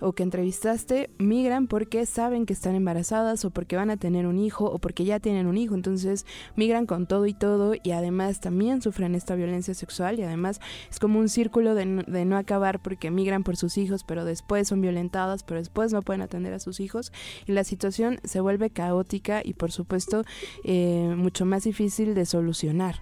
o 0.00 0.12
que 0.12 0.22
entrevistaste 0.22 1.10
migran 1.18 1.66
porque 1.66 2.06
saben 2.06 2.46
que 2.46 2.52
están 2.52 2.74
embarazadas 2.74 3.44
o 3.44 3.50
porque 3.50 3.76
van 3.76 3.90
a 3.90 3.96
tener 3.96 4.26
un 4.26 4.38
hijo 4.38 4.66
o 4.66 4.78
porque 4.78 5.04
ya 5.04 5.20
tienen 5.20 5.46
un 5.46 5.56
hijo, 5.56 5.74
entonces 5.74 6.26
migran 6.56 6.86
con 6.86 7.06
todo 7.06 7.26
y 7.26 7.34
todo 7.34 7.74
y 7.82 7.92
además 7.92 8.40
también 8.40 8.82
sufren 8.82 9.14
esta 9.14 9.34
violencia 9.34 9.74
sexual 9.74 10.18
y 10.18 10.22
además 10.22 10.60
es 10.90 10.98
como 10.98 11.18
un 11.18 11.28
círculo 11.28 11.74
de 11.74 11.82
de 12.06 12.24
no 12.24 12.36
acabar 12.36 12.80
porque 12.80 13.10
migran 13.10 13.42
por 13.42 13.56
sus 13.56 13.76
hijos, 13.78 14.04
pero 14.12 14.26
después 14.26 14.68
son 14.68 14.82
violentadas, 14.82 15.42
pero 15.42 15.58
después 15.58 15.90
no 15.90 16.02
pueden 16.02 16.20
atender 16.20 16.52
a 16.52 16.58
sus 16.58 16.80
hijos 16.80 17.14
y 17.46 17.52
la 17.52 17.64
situación 17.64 18.18
se 18.24 18.42
vuelve 18.42 18.68
caótica 18.68 19.40
y 19.42 19.54
por 19.54 19.72
supuesto 19.72 20.24
eh, 20.64 21.14
mucho 21.16 21.46
más 21.46 21.64
difícil 21.64 22.14
de 22.14 22.26
solucionar. 22.26 22.96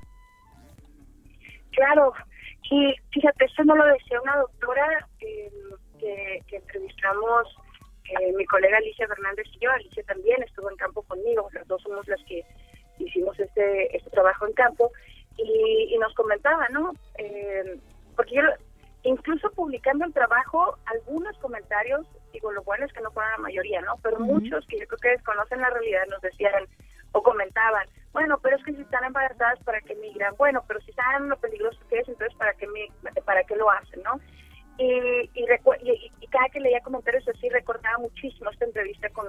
Claro, 1.73 2.13
y 2.71 2.95
fíjate, 3.13 3.45
esto 3.45 3.65
no 3.65 3.75
lo 3.75 3.87
decía 3.87 4.21
una 4.23 4.37
doctora 4.37 5.09
em, 5.19 5.53
que, 5.99 6.57
entrevistamos, 6.57 7.57
eh, 8.05 8.33
mi 8.37 8.45
colega 8.45 8.77
Alicia 8.77 9.09
Fernández 9.09 9.47
y 9.57 9.65
yo, 9.65 9.73
Alicia 9.73 10.05
también 10.05 10.41
estuvo 10.45 10.71
en 10.71 10.77
campo 10.77 11.03
conmigo, 11.03 11.49
las 11.55 11.67
dos 11.67 11.83
somos 11.83 12.07
las 12.07 12.23
que 12.23 12.45
hicimos 13.01 13.37
este, 13.41 13.97
este 13.97 14.11
trabajo 14.11 14.47
en 14.47 14.53
campo, 14.53 14.93
y, 15.37 15.99
nos 15.99 16.15
comentaba, 16.15 16.69
¿no? 16.69 16.93
Eh, 17.19 17.81
porque 18.15 18.37
yo 18.37 18.43
incluso 19.03 19.51
publicando 19.53 20.05
el 20.05 20.13
trabajo, 20.13 20.79
algunos 20.87 21.37
comentarios, 21.39 22.07
digo, 22.33 22.53
lo 22.53 22.63
bueno 22.63 22.85
es 22.85 22.93
que 22.93 23.01
no 23.01 23.11
fueron 23.11 23.33
la 23.33 23.39
mayoría, 23.39 23.81
¿no? 23.81 23.97
Pero 24.03 24.21
muchos 24.21 24.67
que 24.67 24.79
yo 24.79 24.87
creo 24.87 24.99
que 24.99 25.09
desconocen 25.11 25.61
la 25.61 25.71
realidad 25.71 26.07
nos 26.09 26.21
decían 26.21 26.67
o 27.13 27.23
comentaban, 27.23 27.87
bueno, 28.13 28.39
pero 28.43 28.57
es 28.57 28.65
que 28.65 28.73
si 28.73 28.83
están 28.83 29.05
embarazadas, 29.05 29.59
¿para 29.65 29.81
qué 29.81 29.95
migran? 29.97 30.35
Bueno, 30.37 30.65
pero 30.67 30.81
si 30.81 30.93
saben 30.93 31.29
lo 31.29 31.37
peligroso 31.37 31.79
que 31.89 31.99
es, 31.99 32.09
entonces, 32.09 32.37
¿para 32.37 32.55
qué, 32.55 32.67
para 33.25 33.45
qué 33.45 33.57
lo 33.57 33.71
hacen, 33.71 34.03
no? 34.03 34.21
Y, 34.79 35.31
y, 35.35 35.45
y, 36.21 36.27
cada 36.29 36.49
que 36.49 36.61
leía 36.61 36.81
comentarios 36.81 37.27
así, 37.29 37.49
recordaba 37.51 37.99
muchísimo 37.99 38.51
esta 38.51 38.65
entrevista 38.65 39.11
con 39.11 39.27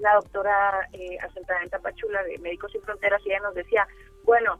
la 0.00 0.14
doctora 0.14 0.88
eh, 0.92 1.16
asentada 1.20 1.62
en 1.62 1.70
Tapachula 1.70 2.22
de 2.24 2.38
Médicos 2.38 2.72
Sin 2.72 2.82
Fronteras 2.82 3.22
y 3.24 3.30
ella 3.30 3.40
nos 3.40 3.54
decía, 3.54 3.86
bueno, 4.24 4.58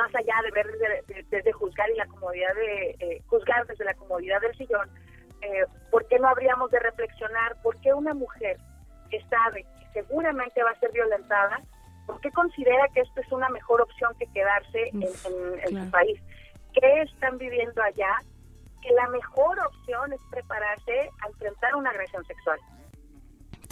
más 0.00 0.14
allá 0.14 0.34
de 0.44 0.50
ver 0.50 0.66
desde, 1.30 1.52
juzgar 1.52 1.90
y 1.90 1.96
la 1.96 2.06
comodidad 2.06 2.54
de 2.54 2.96
eh, 3.00 3.22
juzgar 3.26 3.66
desde 3.66 3.84
la 3.84 3.94
comodidad 3.94 4.40
del 4.40 4.56
sillón, 4.56 4.88
eh, 5.42 5.64
¿por 5.90 6.06
qué 6.08 6.18
no 6.18 6.28
habríamos 6.28 6.70
de 6.70 6.78
reflexionar 6.80 7.60
por 7.62 7.78
qué 7.80 7.92
una 7.92 8.14
mujer 8.14 8.56
que 9.10 9.20
sabe 9.28 9.64
que 9.64 10.02
seguramente 10.02 10.62
va 10.62 10.70
a 10.70 10.80
ser 10.80 10.90
violentada, 10.92 11.60
por 12.06 12.20
qué 12.20 12.30
considera 12.30 12.88
que 12.94 13.00
esto 13.00 13.20
es 13.20 13.30
una 13.32 13.48
mejor 13.50 13.82
opción 13.82 14.14
que 14.18 14.26
quedarse 14.32 14.90
en, 14.92 15.08
su 15.12 15.90
país? 15.90 16.18
¿Qué 16.72 17.02
están 17.02 17.36
viviendo 17.36 17.82
allá? 17.82 18.16
Que 18.82 18.90
la 18.94 19.08
mejor 19.08 19.58
opción 19.60 20.12
es 20.12 20.20
prepararse 20.30 21.10
a 21.22 21.28
enfrentar 21.28 21.74
una 21.74 21.90
agresión 21.90 22.24
sexual. 22.24 22.58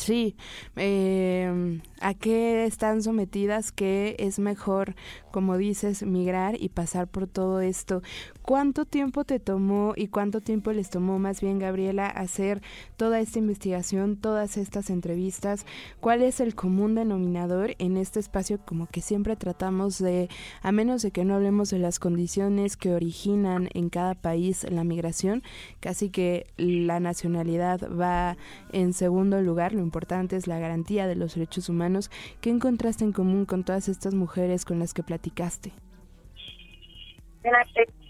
Sí, 0.08 0.36
eh, 0.76 1.82
¿a 2.00 2.14
qué 2.14 2.64
están 2.64 3.02
sometidas? 3.02 3.72
Que 3.72 4.16
es 4.18 4.38
mejor, 4.38 4.94
como 5.30 5.58
dices, 5.58 6.02
migrar 6.02 6.56
y 6.58 6.70
pasar 6.70 7.08
por 7.08 7.26
todo 7.26 7.60
esto. 7.60 8.00
¿Cuánto 8.48 8.86
tiempo 8.86 9.24
te 9.24 9.40
tomó 9.40 9.92
y 9.94 10.08
cuánto 10.08 10.40
tiempo 10.40 10.72
les 10.72 10.88
tomó 10.88 11.18
más 11.18 11.42
bien, 11.42 11.58
Gabriela, 11.58 12.06
hacer 12.06 12.62
toda 12.96 13.20
esta 13.20 13.38
investigación, 13.38 14.16
todas 14.16 14.56
estas 14.56 14.88
entrevistas? 14.88 15.66
¿Cuál 16.00 16.22
es 16.22 16.40
el 16.40 16.54
común 16.54 16.94
denominador 16.94 17.74
en 17.78 17.98
este 17.98 18.20
espacio 18.20 18.58
como 18.64 18.86
que 18.86 19.02
siempre 19.02 19.36
tratamos 19.36 19.98
de, 19.98 20.30
a 20.62 20.72
menos 20.72 21.02
de 21.02 21.10
que 21.10 21.26
no 21.26 21.34
hablemos 21.34 21.68
de 21.68 21.78
las 21.78 21.98
condiciones 21.98 22.78
que 22.78 22.94
originan 22.94 23.68
en 23.74 23.90
cada 23.90 24.14
país 24.14 24.64
la 24.70 24.82
migración, 24.82 25.42
casi 25.80 26.08
que 26.08 26.46
la 26.56 27.00
nacionalidad 27.00 27.82
va 28.00 28.38
en 28.72 28.94
segundo 28.94 29.42
lugar, 29.42 29.74
lo 29.74 29.82
importante 29.82 30.36
es 30.36 30.46
la 30.46 30.58
garantía 30.58 31.06
de 31.06 31.16
los 31.16 31.34
derechos 31.34 31.68
humanos. 31.68 32.10
¿Qué 32.40 32.48
encontraste 32.48 33.04
en 33.04 33.12
común 33.12 33.44
con 33.44 33.62
todas 33.62 33.90
estas 33.90 34.14
mujeres 34.14 34.64
con 34.64 34.78
las 34.78 34.94
que 34.94 35.02
platicaste? 35.02 35.70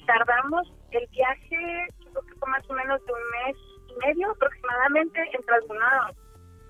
Tardamos 0.08 0.66
el 0.90 1.06
viaje, 1.08 1.86
creo 2.00 2.22
que 2.26 2.34
fue 2.36 2.48
más 2.48 2.68
o 2.70 2.72
menos 2.72 3.04
de 3.04 3.12
un 3.12 3.30
mes 3.44 3.56
y 3.88 4.06
medio 4.06 4.30
aproximadamente, 4.30 5.20
entre 5.34 5.54
algunos, 5.54 6.16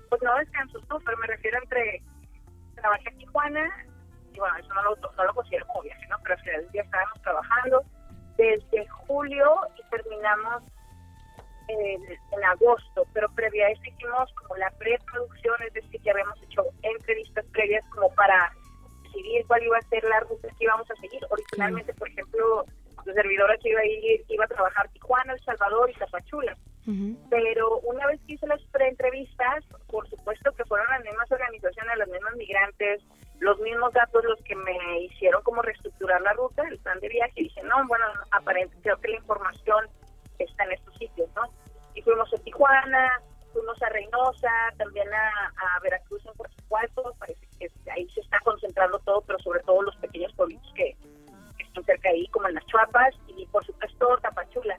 pues 0.09 0.21
no 0.21 0.35
descansos, 0.35 0.83
¿no? 0.89 0.99
pero 0.99 1.17
me 1.17 1.27
refiero 1.27 1.57
entre, 1.63 2.03
trabajé 2.75 3.09
en 3.09 3.17
Tijuana, 3.17 3.65
y 4.33 4.39
bueno, 4.39 4.57
eso 4.57 4.73
no 4.73 4.83
lo, 4.83 4.95
no 5.15 5.23
lo 5.23 5.33
considero 5.33 5.65
como 5.67 5.83
viaje, 5.83 6.05
¿no? 6.09 6.17
Pero 6.23 6.35
al 6.35 6.49
el 6.49 6.71
día 6.71 6.83
estábamos 6.83 7.21
trabajando 7.21 7.81
desde 8.37 8.87
julio 8.87 9.55
y 9.77 9.89
terminamos 9.89 10.63
en, 11.69 12.01
en, 12.31 12.43
agosto, 12.43 13.05
pero 13.13 13.29
previa 13.35 13.67
a 13.67 13.69
eso 13.69 13.81
hicimos 13.85 14.33
como 14.33 14.57
la 14.57 14.69
preproducción, 14.71 15.55
es 15.65 15.73
decir, 15.73 16.01
que 16.01 16.11
habíamos 16.11 16.41
hecho 16.43 16.63
entrevistas 16.81 17.45
previas 17.53 17.85
como 17.91 18.13
para 18.15 18.51
decidir 19.03 19.45
cuál 19.47 19.63
iba 19.63 19.77
a 19.77 19.89
ser 19.89 20.03
la 20.03 20.19
ruta 20.21 20.47
que 20.57 20.63
íbamos 20.65 20.89
a 20.91 20.95
seguir. 20.95 21.21
Originalmente, 21.29 21.93
por 21.93 22.08
servidora 23.21 23.57
que 23.57 23.69
iba 23.69 23.81
a 23.81 23.85
ir, 23.85 24.25
iba 24.29 24.45
a 24.45 24.47
trabajar 24.47 24.89
Tijuana, 24.89 25.33
El 25.33 25.43
Salvador 25.43 25.89
y 25.89 25.93
Zapachula. 25.95 26.57
Pero 27.29 27.77
una 27.81 28.07
vez 28.07 28.19
que 28.25 28.33
hice 28.33 28.47
las 28.47 28.63
preentrevistas, 28.71 29.63
por 29.91 30.09
supuesto 30.09 30.51
que 30.53 30.65
fueron 30.65 30.87
las 30.89 31.03
mismas 31.03 31.31
organizaciones, 31.31 31.99
los 31.99 32.07
mismos 32.07 32.35
migrantes, 32.35 33.03
los 33.39 33.59
mismos 33.59 33.93
datos 33.93 34.23
los 34.25 34.41
que 34.41 34.55
me 34.55 35.01
hicieron 35.01 35.43
como 35.43 35.61
reestructurar 35.61 36.19
la 36.21 36.33
ruta, 36.33 36.63
el 36.67 36.79
plan 36.79 36.99
de 36.99 37.09
viaje. 37.09 37.33
Y 37.35 37.43
dije, 37.43 37.61
no, 37.61 37.87
bueno, 37.87 38.05
aparentemente 38.31 38.81
creo 38.81 38.97
que 38.97 39.09
la 39.09 39.17
información 39.17 39.85
está 40.39 40.63
en 40.63 40.71
estos 40.71 40.95
sitios, 40.95 41.29
¿no? 41.35 41.43
Y 41.93 42.01
fuimos 42.01 42.33
a 42.33 42.37
Tijuana, 42.37 43.21
fuimos 43.53 43.79
a 43.83 43.89
Reynosa, 43.89 44.51
también 44.77 45.07
a, 45.13 45.79
Veracruz 45.83 46.25
en 46.25 46.33
Puerto 46.33 47.13
parece 47.19 47.47
que 47.59 47.67
ahí 47.91 48.09
se 48.09 48.21
está 48.21 48.39
concentrando 48.39 48.97
todo, 48.99 49.21
pero 49.21 49.37
sobre 49.39 49.61
todo 49.61 49.81
los 49.83 49.95
pequeños 49.97 50.33
cerca 50.33 50.58
ahí, 52.09 52.27
como 52.27 52.47
en 52.47 52.55
las 52.55 52.65
Chuapas, 52.65 53.15
y 53.27 53.45
por 53.47 53.65
supuesto 53.65 54.17
Tapachula. 54.21 54.77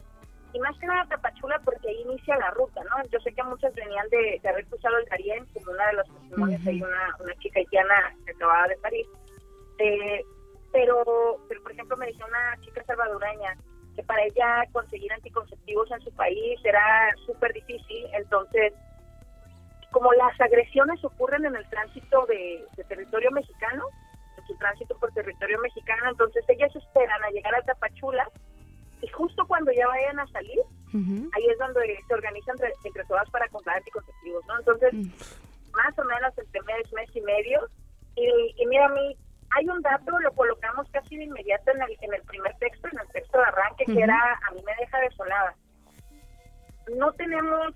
Y 0.52 0.58
más 0.58 0.76
que 0.78 0.86
nada 0.86 1.06
Tapachula 1.06 1.60
porque 1.64 1.88
ahí 1.88 2.02
inicia 2.02 2.36
la 2.36 2.50
ruta, 2.50 2.82
¿no? 2.84 3.08
Yo 3.10 3.20
sé 3.20 3.32
que 3.32 3.42
muchas 3.42 3.74
venían 3.74 4.08
de, 4.10 4.40
haber 4.48 4.66
cruzado 4.66 4.98
el 4.98 5.06
Darién, 5.06 5.46
como 5.54 5.72
una 5.72 5.86
de 5.86 5.92
las 5.94 6.06
testimonios, 6.08 6.66
hay 6.66 6.82
una, 6.82 7.16
una 7.20 7.34
chica 7.36 7.60
haitiana 7.60 8.14
que 8.24 8.32
acababa 8.32 8.68
de 8.68 8.76
parir. 8.78 9.06
Eh, 9.78 10.24
pero, 10.72 11.38
pero, 11.48 11.62
por 11.62 11.72
ejemplo, 11.72 11.96
me 11.96 12.06
dice 12.06 12.22
una 12.24 12.56
chica 12.60 12.84
salvadoreña 12.84 13.56
que 13.96 14.02
para 14.04 14.22
ella 14.22 14.64
conseguir 14.72 15.12
anticonceptivos 15.12 15.90
en 15.90 16.00
su 16.00 16.12
país 16.12 16.60
era 16.64 17.12
súper 17.26 17.52
difícil, 17.52 18.06
entonces 18.12 18.72
como 19.90 20.12
las 20.12 20.40
agresiones 20.40 21.02
ocurren 21.04 21.44
en 21.44 21.56
el 21.56 21.68
tránsito 21.68 22.24
de, 22.26 22.64
territorio 22.88 23.30
mexicano, 23.32 23.84
tránsito 24.60 24.96
por 24.98 25.10
territorio 25.12 25.58
mexicano, 25.60 26.10
entonces 26.10 26.44
ellas 26.48 26.74
esperan 26.76 27.24
a 27.24 27.30
llegar 27.30 27.52
a 27.56 27.62
Tapachula 27.62 28.30
y 29.02 29.08
justo 29.08 29.44
cuando 29.48 29.72
ya 29.72 29.88
vayan 29.88 30.20
a 30.20 30.26
salir, 30.28 30.60
ahí 30.92 31.46
es 31.48 31.58
donde 31.58 31.98
se 32.06 32.14
organizan 32.14 32.56
entre, 32.84 33.04
todas 33.04 33.28
para 33.30 33.48
comprar 33.48 33.78
anticonceptivos, 33.78 34.46
¿no? 34.46 34.58
Entonces, 34.58 34.92
más 35.72 35.98
o 35.98 36.04
menos 36.04 36.36
entre 36.38 36.62
mes, 36.62 36.92
mes 36.92 37.10
y 37.14 37.20
medio, 37.22 37.66
y, 38.14 38.66
mira, 38.66 38.86
a 38.86 38.90
mí 38.90 39.16
hay 39.50 39.68
un 39.68 39.82
dato, 39.82 40.18
lo 40.20 40.32
colocamos 40.32 40.86
casi 40.92 41.16
de 41.16 41.24
inmediato 41.24 41.72
en 41.72 41.82
el, 41.82 41.96
en 42.02 42.14
el 42.14 42.22
primer 42.22 42.54
texto, 42.58 42.88
en 42.92 43.00
el 43.00 43.08
texto 43.08 43.38
de 43.38 43.44
arranque, 43.44 43.84
que 43.86 44.00
era, 44.00 44.38
a 44.48 44.54
mí 44.54 44.62
me 44.64 44.74
deja 44.78 45.00
desolada. 45.00 45.54
No 46.96 47.12
tenemos 47.12 47.74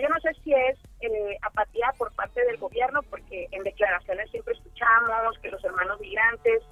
yo 0.00 0.08
no 0.08 0.20
sé 0.20 0.30
si 0.42 0.52
es 0.52 0.78
eh, 1.06 1.38
apatía 1.42 1.92
por 1.98 2.12
parte 2.14 2.44
del 2.44 2.58
gobierno, 2.58 3.02
porque 3.04 3.48
en 3.50 3.62
declaraciones 3.62 4.30
siempre 4.30 4.54
escuchamos 4.54 5.38
que 5.40 5.50
los 5.50 5.62
hermanos 5.64 6.00
migrantes, 6.00 6.62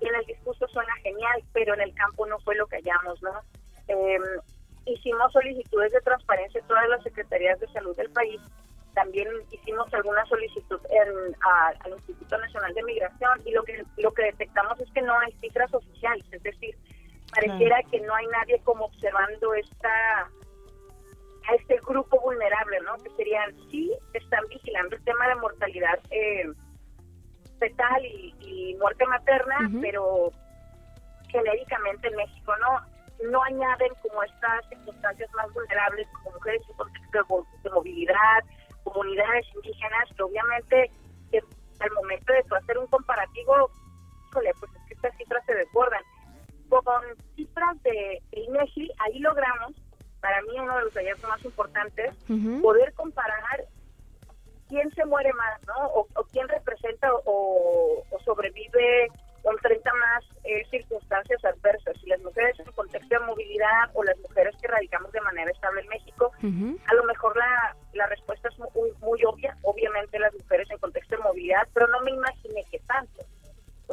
y 0.00 0.08
en 0.08 0.14
el 0.14 0.24
discurso 0.26 0.66
suena 0.68 0.94
genial, 1.02 1.42
pero 1.52 1.74
en 1.74 1.82
el 1.82 1.94
campo 1.94 2.26
no 2.26 2.38
fue 2.40 2.54
lo 2.56 2.66
que 2.66 2.76
hallamos, 2.76 3.22
¿no? 3.22 3.32
Em, 3.88 4.22
hicimos 4.86 5.32
solicitudes 5.32 5.92
de 5.92 6.00
transparencia 6.00 6.60
en 6.60 6.66
todas 6.66 6.88
las 6.88 7.02
secretarías 7.02 7.60
de 7.60 7.68
salud 7.68 7.96
del 7.96 8.10
país. 8.10 8.40
También 8.94 9.28
hicimos 9.50 9.92
alguna 9.92 10.24
solicitud 10.26 10.80
en, 10.90 11.36
al 11.84 11.92
Instituto 11.92 12.38
Nacional 12.38 12.74
de 12.74 12.82
Migración 12.82 13.40
y 13.44 13.52
lo 13.52 13.62
que 13.62 13.84
lo 13.98 14.12
que 14.12 14.24
detectamos 14.24 14.80
es 14.80 14.90
que 14.92 15.02
no 15.02 15.16
hay 15.18 15.32
cifras 15.40 15.72
oficiales, 15.72 16.24
es 16.32 16.42
decir, 16.42 16.76
pareciera 17.32 17.80
que 17.90 18.00
no 18.00 18.14
hay 18.14 18.26
nadie 18.26 18.60
como 18.64 18.86
observando 18.86 19.54
esta 19.54 20.28
a 21.50 21.54
este 21.54 21.78
grupo 21.86 22.20
vulnerable, 22.20 22.80
¿no? 22.80 22.96
Que 23.02 23.10
serían, 23.16 23.54
sí, 23.70 23.92
están 24.14 24.44
vigilando 24.48 24.96
el 24.96 25.04
tema 25.04 25.28
de 25.28 25.34
mortalidad 25.36 25.98
eh, 26.10 26.50
fetal 27.58 28.04
y, 28.04 28.76
muerte 28.78 29.04
materna, 29.06 29.70
pero 29.82 30.30
genéricamente 31.28 32.08
en 32.08 32.16
México 32.16 32.54
no 32.56 32.80
no 33.28 33.42
añaden 33.42 33.92
como 34.00 34.22
estas 34.22 34.66
circunstancias 34.70 35.30
más 35.34 35.52
vulnerables 35.52 36.08
como 36.08 36.36
mujeres 36.36 36.62
en 36.70 36.76
contexto 36.76 37.46
de, 37.62 37.70
movilidad, 37.70 38.44
comunidades 38.82 39.46
indígenas, 39.56 40.08
que 40.16 40.22
obviamente 40.22 40.90
que 41.30 41.40
al 41.80 41.90
momento 41.92 42.32
de 42.32 42.56
hacer 42.56 42.78
un 42.78 42.86
comparativo, 42.86 43.70
híjole, 44.28 44.52
pues 44.58 44.72
es 44.74 44.86
que 44.88 44.94
estas 44.94 45.16
cifras 45.18 45.44
se 45.44 45.54
desbordan. 45.54 46.02
Con 46.70 47.02
cifras 47.36 47.82
de 47.82 48.22
INEGI, 48.32 48.90
ahí 49.00 49.18
logramos 49.18 49.74
para 50.20 50.42
mí 50.42 50.58
uno 50.58 50.76
de 50.76 50.84
los 50.84 50.94
hallazgos 50.94 51.30
más 51.30 51.44
importantes, 51.44 52.14
poder 52.62 52.92
comparar 52.94 53.66
quién 54.68 54.90
se 54.94 55.04
muere 55.04 55.32
más, 55.32 55.60
¿no? 55.66 55.86
O, 55.94 56.06
quién 56.30 56.48
representa 56.48 57.08
o, 57.24 58.04
sobrevive 58.24 59.08
o 59.42 59.52
enfrenta 59.52 59.90
más 59.94 60.24
eh, 60.44 60.64
circunstancias 60.70 61.44
adversas. 61.44 61.96
Si 62.00 62.06
las 62.06 62.20
mujeres 62.20 62.58
en 62.60 62.70
contexto 62.72 63.18
de 63.18 63.26
movilidad 63.26 63.90
o 63.94 64.04
las 64.04 64.18
mujeres 64.18 64.54
que 64.60 64.68
radicamos 64.68 65.10
de 65.12 65.20
manera 65.22 65.50
estable 65.50 65.80
en 65.80 65.88
México, 65.88 66.30
a 66.86 66.94
lo 66.94 67.04
mejor 67.04 67.36
la, 67.36 67.76
la 67.94 68.06
respuesta 68.06 68.48
es 68.48 68.58
muy, 68.58 68.92
muy 69.00 69.24
obvia. 69.24 69.56
Obviamente 69.62 70.18
las 70.18 70.34
mujeres 70.34 70.70
en 70.70 70.78
contexto 70.78 71.16
de 71.16 71.22
movilidad, 71.22 71.66
pero 71.74 71.88
no 71.88 72.00
me 72.02 72.12
imaginé 72.12 72.64
que 72.70 72.78
tanto. 72.80 73.22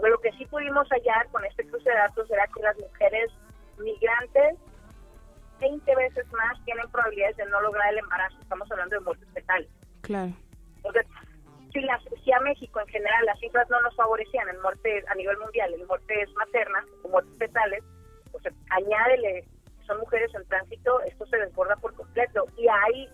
Lo 0.04 0.20
que 0.20 0.32
sí 0.34 0.46
pudimos 0.46 0.88
hallar 0.90 1.28
con 1.32 1.44
este 1.46 1.66
cruce 1.66 1.90
de 1.90 1.96
datos 1.96 2.30
era 2.30 2.46
que 2.48 2.62
las 2.62 2.78
mujeres 2.78 3.32
migrantes 3.80 4.58
20 5.60 5.96
veces 5.96 6.32
más 6.34 6.64
tienen 6.66 6.90
probabilidades 6.90 7.38
de 7.38 7.46
no 7.46 7.62
lograr 7.62 7.92
el 7.92 8.00
embarazo. 8.00 8.38
Estamos 8.42 8.72
hablando 8.72 8.96
de 8.96 9.02
muertes 9.02 9.30
fetales. 9.34 9.70
Claro. 10.02 10.34
Entonces, 10.78 11.06
si, 11.74 11.82
si 12.24 12.32
a 12.32 12.40
México 12.42 12.80
en 12.80 12.88
general 12.88 13.26
las 13.26 13.40
cifras 13.40 13.70
no 13.70 13.82
nos 13.82 13.96
favorecían 13.96 14.50
en 14.50 14.62
muertes 14.62 15.06
a 15.10 15.16
nivel 15.16 15.38
mundial, 15.38 15.74
en 15.74 15.86
muertes 15.88 16.30
maternas 16.36 16.86
o 17.04 17.10
muertes 17.10 17.38
fetales, 17.38 17.84
pues 18.32 18.44
añádele, 18.70 19.46
son 19.86 20.00
mujeres 20.00 20.34
en 20.36 20.48
tránsito, 20.48 21.02
esto 21.02 21.26
se 21.28 21.38
desborda 21.38 21.76
por 21.78 21.94
completo. 21.96 22.46
Y 22.58 22.68
hay 22.68 23.10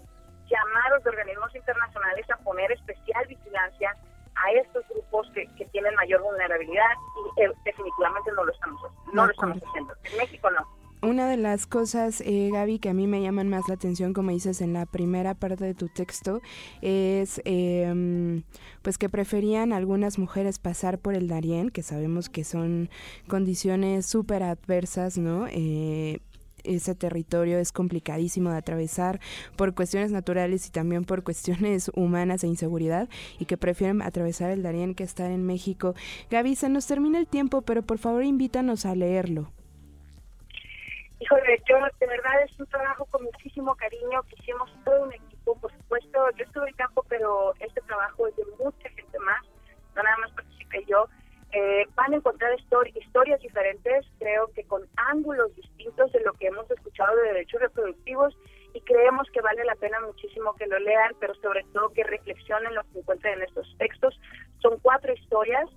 llamados 0.49 1.03
de 1.03 1.09
organismos 1.09 1.55
internacionales 1.55 2.25
a 2.29 2.37
poner 2.43 2.71
especial 2.71 3.25
vigilancia 3.27 3.95
a 4.35 4.51
estos 4.51 4.83
grupos 4.89 5.29
que, 5.33 5.47
que 5.55 5.65
tienen 5.65 5.93
mayor 5.95 6.21
vulnerabilidad 6.21 6.91
y 7.37 7.41
eh, 7.41 7.51
definitivamente 7.63 8.31
no 8.35 8.43
lo 8.43 8.51
estamos, 8.51 8.81
no 9.13 9.25
lo 9.25 9.31
estamos 9.31 9.57
haciendo. 9.63 9.93
En 10.03 10.17
México 10.17 10.49
no 10.51 10.82
una 11.03 11.27
de 11.27 11.37
las 11.37 11.67
cosas, 11.67 12.21
eh, 12.21 12.49
Gaby, 12.51 12.79
que 12.79 12.89
a 12.89 12.93
mí 12.93 13.07
me 13.07 13.21
llaman 13.21 13.49
más 13.49 13.67
la 13.67 13.75
atención, 13.75 14.13
como 14.13 14.31
dices 14.31 14.61
en 14.61 14.73
la 14.73 14.85
primera 14.85 15.33
parte 15.33 15.65
de 15.65 15.73
tu 15.73 15.89
texto, 15.89 16.41
es 16.81 17.41
em, 17.45 18.43
pues 18.81 18.97
que 18.97 19.09
preferían 19.09 19.73
algunas 19.73 20.17
mujeres 20.17 20.59
pasar 20.59 20.99
por 20.99 21.13
el 21.15 21.27
Darién, 21.27 21.69
que 21.69 21.83
sabemos 21.83 22.29
que 22.29 22.43
son 22.43 22.89
condiciones 23.27 24.05
súper 24.05 24.43
adversas, 24.43 25.17
¿no? 25.17 25.47
Eh, 25.49 26.19
ese 26.63 26.95
territorio 26.95 27.59
es 27.59 27.73
complicadísimo 27.73 28.51
de 28.51 28.57
atravesar 28.57 29.19
por 29.57 29.75
cuestiones 29.75 30.11
naturales 30.11 30.65
y 30.67 30.71
también 30.71 31.03
por 31.03 31.23
cuestiones 31.23 31.91
humanas 31.95 32.43
e 32.43 32.47
inseguridad 32.47 33.09
y 33.39 33.45
que 33.45 33.57
prefieren 33.57 34.01
atravesar 34.01 34.49
el 34.51 34.63
Darién 34.63 34.95
que 34.95 35.03
estar 35.03 35.29
en 35.31 35.45
México. 35.45 35.95
Gaby, 36.31 36.55
se 36.55 36.69
nos 36.69 36.87
termina 36.87 37.19
el 37.19 37.27
tiempo, 37.27 37.61
pero 37.61 37.83
por 37.83 37.97
favor 37.97 38.23
invítanos 38.23 38.85
a 38.85 38.95
leerlo. 38.95 39.51
Híjole, 41.23 41.57
yo 41.69 41.77
de 42.01 42.07
verdad 42.07 42.43
es 42.43 42.59
un 42.59 42.67
trabajo 42.67 43.05
con 43.05 43.23
muchísimo 43.23 43.73
cariño, 43.75 44.23
que 44.23 44.35
hicimos 44.41 44.69
todo 44.83 45.03
un 45.03 45.13
equipo, 45.13 45.57
por 45.57 45.71
supuesto, 45.71 46.19
yo 46.35 46.43
estuve 46.43 46.67
en 46.67 46.75
campo, 46.75 47.05
pero 47.07 47.53
este 47.61 47.79
trabajo 47.87 48.27
es 48.27 48.35
de 48.35 48.43
mucha 48.59 48.89
gente 48.89 49.19
más, 49.19 49.41
no 49.95 50.03
nada 50.03 50.17
más 50.17 50.31
participé 50.31 50.83
yo. 50.85 51.07
Eh, 51.53 51.87
van 51.95 52.11
a 52.11 52.17
encontrar 52.17 52.51
historias 52.93 53.39
diferentes, 53.39 54.05
creo 54.19 54.51
que 54.53 54.65
con 54.65 54.81
ángulos 54.97 55.55
distintos 55.55 56.11
de 56.11 56.19
lo 56.25 56.33
que 56.33 56.47
hemos 56.47 56.69
escuchado 56.69 57.15
de 57.15 57.29
derechos 57.29 57.61
reproductivos 57.61 58.35
y 58.73 58.81
creemos 58.81 59.25
que 59.31 59.39
vale 59.39 59.63
la 59.63 59.75
pena 59.75 60.01
muchísimo 60.01 60.53
que 60.55 60.67
lo 60.67 60.77
lean, 60.79 61.13
pero 61.21 61.35
sobre 61.35 61.63
todo 61.71 61.93
que 61.93 62.03
reflexionen 62.03 62.75
lo 62.75 62.83
que 62.91 62.99
encuentren 62.99 63.35
en 63.35 63.43
estos 63.43 63.73
textos. 63.77 64.19
Son 64.59 64.77
cuatro 64.81 65.13
historias 65.13 65.69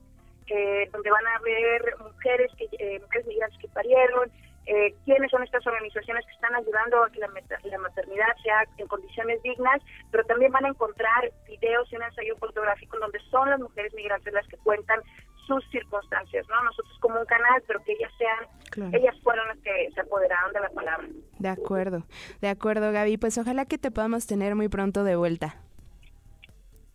eh, 0.48 0.88
donde 0.92 1.11
van 1.11 1.26
a 1.28 1.38
ver 1.40 1.94
mujeres 2.00 2.50
que 2.56 2.68
eh, 2.78 2.98
mujeres 3.00 3.26
migrantes 3.28 3.59
que 3.61 3.68
parieron, 3.68 4.32
eh, 4.66 4.94
quiénes 5.05 5.31
son 5.31 5.44
estas 5.44 5.64
organizaciones 5.64 6.26
que 6.26 6.33
están 6.33 6.55
ayudando 6.55 7.05
a 7.05 7.11
que 7.11 7.20
la, 7.20 7.29
maternidad 7.29 8.37
sea 8.42 8.64
en 8.79 8.87
condiciones 8.88 9.40
dignas, 9.42 9.81
pero 10.11 10.24
también 10.24 10.50
van 10.50 10.64
a 10.64 10.68
encontrar 10.68 11.31
videos 11.46 11.90
y 11.92 11.96
un 11.96 12.02
ensayo 12.02 12.37
fotográfico 12.37 12.98
donde 12.98 13.20
son 13.31 13.48
las 13.48 13.61
mujeres 13.61 13.94
migrantes 13.94 14.33
las 14.33 14.46
que 14.48 14.57
cuentan 14.59 15.00
sus 15.46 15.64
circunstancias, 15.70 16.44
¿no? 16.48 16.61
Nosotros 16.64 16.98
como 17.00 17.20
un 17.20 17.26
canal, 17.26 17.62
pero 17.68 17.83
que 17.85 17.92
ellas 17.92 18.11
sean, 18.18 18.92
ellas 18.92 19.14
fueron 19.22 19.46
las 19.46 19.59
que 19.59 19.88
se 19.94 20.00
apoderaron 20.00 20.52
de 20.52 20.61
la 20.61 20.70
palabra. 20.70 21.07
De 21.38 21.48
acuerdo, 21.48 22.02
de 22.40 22.48
acuerdo, 22.48 22.90
Gaby. 22.90 23.18
Pues 23.18 23.38
ojalá 23.38 23.66
que 23.66 23.79
te 23.79 23.92
podamos 23.92 24.26
tener 24.26 24.57
muy 24.57 24.68
pronto 24.68 25.05
de 25.05 25.14
vuelta. 25.14 25.55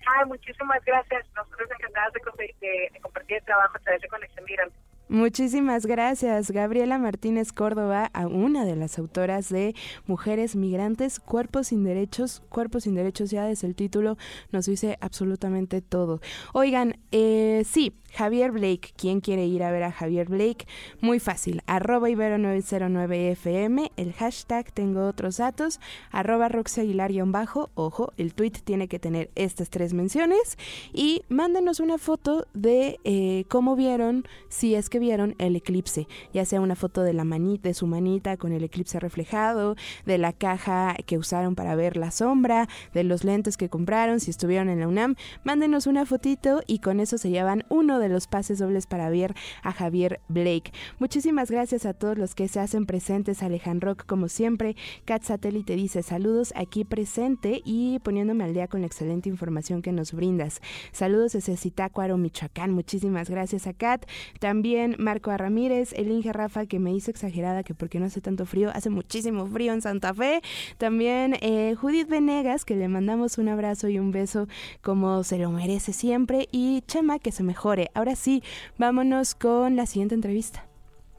Ay, 0.06 0.26
muchísimas 0.26 0.84
gracias. 0.84 1.26
Nosotros 1.34 1.70
encantados 1.72 2.14
de, 2.14 2.90
de 2.92 3.00
compartir 3.00 3.38
el 3.38 3.46
trabajo 3.46 3.78
a 3.78 3.80
través 3.80 4.02
de 4.02 4.10
Conexión 4.10 4.44
Migrante. 4.44 4.76
Muchísimas 5.12 5.86
gracias, 5.86 6.52
Gabriela 6.52 6.98
Martínez 6.98 7.52
Córdoba, 7.52 8.10
a 8.14 8.28
una 8.28 8.64
de 8.64 8.78
las 8.78 8.98
autoras 8.98 9.50
de 9.50 9.76
Mujeres 10.06 10.56
Migrantes, 10.56 11.20
Cuerpos 11.20 11.68
sin 11.68 11.84
Derechos. 11.84 12.42
Cuerpos 12.48 12.84
sin 12.84 12.96
Derechos, 12.96 13.30
ya 13.30 13.44
desde 13.44 13.68
el 13.68 13.76
título 13.76 14.18
nos 14.54 14.68
dice 14.68 14.98
absolutamente 15.02 15.82
todo. 15.82 16.22
Oigan, 16.54 16.96
eh, 17.12 17.66
sí, 17.70 17.92
Javier 18.14 18.52
Blake, 18.52 18.94
¿quién 18.96 19.22
quiere 19.22 19.46
ir 19.46 19.64
a 19.64 19.72
ver 19.72 19.84
a 19.84 19.92
Javier 19.92 20.30
Blake? 20.30 20.66
Muy 21.02 21.20
fácil, 21.20 21.62
arroba 21.66 22.10
ibero909fm, 22.10 23.92
el 23.96 24.14
hashtag 24.14 24.72
tengo 24.72 25.08
otros 25.08 25.38
datos, 25.38 25.80
arroba 26.12 26.50
roxaguilar-bajo, 26.50 27.70
ojo, 27.74 28.14
el 28.18 28.34
tweet 28.34 28.52
tiene 28.64 28.88
que 28.88 29.00
tener 29.00 29.30
estas 29.36 29.70
tres 29.70 29.94
menciones 29.94 30.58
y 30.94 31.24
mándenos 31.30 31.80
una 31.80 31.98
foto 31.98 32.48
de 32.54 33.00
eh, 33.04 33.46
cómo 33.50 33.76
vieron, 33.76 34.26
si 34.50 34.76
es 34.76 34.90
que 34.90 35.00
vieron 35.02 35.36
el 35.38 35.58
eclipse, 35.58 36.08
ya 36.34 36.46
sea 36.46 36.62
una 36.62 36.76
foto 36.76 37.04
de 37.04 37.12
la 37.12 37.26
manita, 37.26 37.68
de 37.68 37.74
su 37.74 37.88
manita 37.88 38.38
con 38.38 38.54
el 38.54 38.64
eclipse 38.64 38.98
reflejado, 39.02 39.76
de 40.06 40.18
la 40.18 40.32
caja 40.32 40.96
que 41.06 41.18
usaron 41.18 41.56
para 41.56 41.76
ver 41.76 41.98
la 41.98 42.12
sombra, 42.12 42.70
de 42.94 43.04
los 43.04 43.26
lentes 43.26 43.58
que 43.58 43.68
compraron, 43.68 44.22
si 44.22 44.32
estuvieron 44.32 44.70
en 44.70 44.80
la 44.80 44.88
UNAM, 44.88 45.16
mándenos 45.44 45.88
una 45.88 46.06
fotito 46.06 46.62
y 46.68 46.80
con 46.80 47.02
eso 47.02 47.18
se 47.18 47.30
llevan 47.30 47.66
uno 47.68 48.00
de 48.00 48.08
los 48.08 48.28
pases 48.28 48.60
dobles 48.60 48.88
para 48.88 49.10
ver 49.10 49.36
a 49.64 49.74
Javier 49.74 50.22
Blake. 50.30 50.72
Muchísimas 51.00 51.52
gracias 51.52 51.86
a 51.86 51.94
todos 51.94 52.18
los 52.18 52.36
que 52.36 52.48
se 52.48 52.62
hacen 52.62 52.86
presentes, 52.86 53.44
Alejandro, 53.44 53.98
como 54.06 54.30
siempre. 54.30 54.76
Cat 55.04 55.24
Satélite 55.24 55.76
dice 55.76 56.04
saludos 56.04 56.54
aquí 56.56 56.86
presente 56.86 57.62
y 57.66 58.00
poniéndome 58.00 58.44
al 58.44 58.54
día 58.54 58.68
con 58.68 58.82
la 58.82 58.88
excelente 58.88 59.30
información 59.30 59.82
que 59.82 59.92
nos 59.92 60.14
brindas. 60.14 60.62
Saludos 60.92 61.34
desde 61.34 61.58
Zitácuaro, 61.58 62.18
Michoacán. 62.18 62.72
Muchísimas 62.72 63.30
gracias 63.30 63.68
a 63.68 63.74
Kat. 63.74 64.06
También 64.40 64.91
también 64.92 65.04
Marco 65.04 65.32
A. 65.32 65.38
Ramírez, 65.38 65.94
el 65.94 66.12
Inge 66.12 66.34
Rafa 66.34 66.66
que 66.66 66.80
me 66.80 66.92
hizo 66.92 67.12
exagerada 67.12 67.64
que 67.64 67.74
porque 67.74 68.00
no 68.00 68.06
hace 68.06 68.22
tanto 68.22 68.46
frío, 68.46 68.72
hace 68.74 68.90
muchísimo 68.90 69.46
frío 69.48 69.74
en 69.74 69.82
Santa 69.82 70.14
Fe. 70.14 70.42
También 70.78 71.36
eh, 71.42 71.76
Judith 71.80 72.08
Venegas, 72.08 72.66
que 72.66 72.76
le 72.76 72.88
mandamos 72.88 73.38
un 73.38 73.50
abrazo 73.50 73.88
y 73.88 74.00
un 74.00 74.12
beso 74.12 74.48
como 74.82 75.24
se 75.24 75.38
lo 75.38 75.52
merece 75.52 75.94
siempre. 75.94 76.48
Y 76.52 76.82
Chema, 76.88 77.20
que 77.20 77.32
se 77.32 77.44
mejore. 77.44 77.92
Ahora 77.94 78.16
sí, 78.16 78.44
vámonos 78.78 79.36
con 79.36 79.76
la 79.76 79.86
siguiente 79.86 80.16
entrevista. 80.16 80.66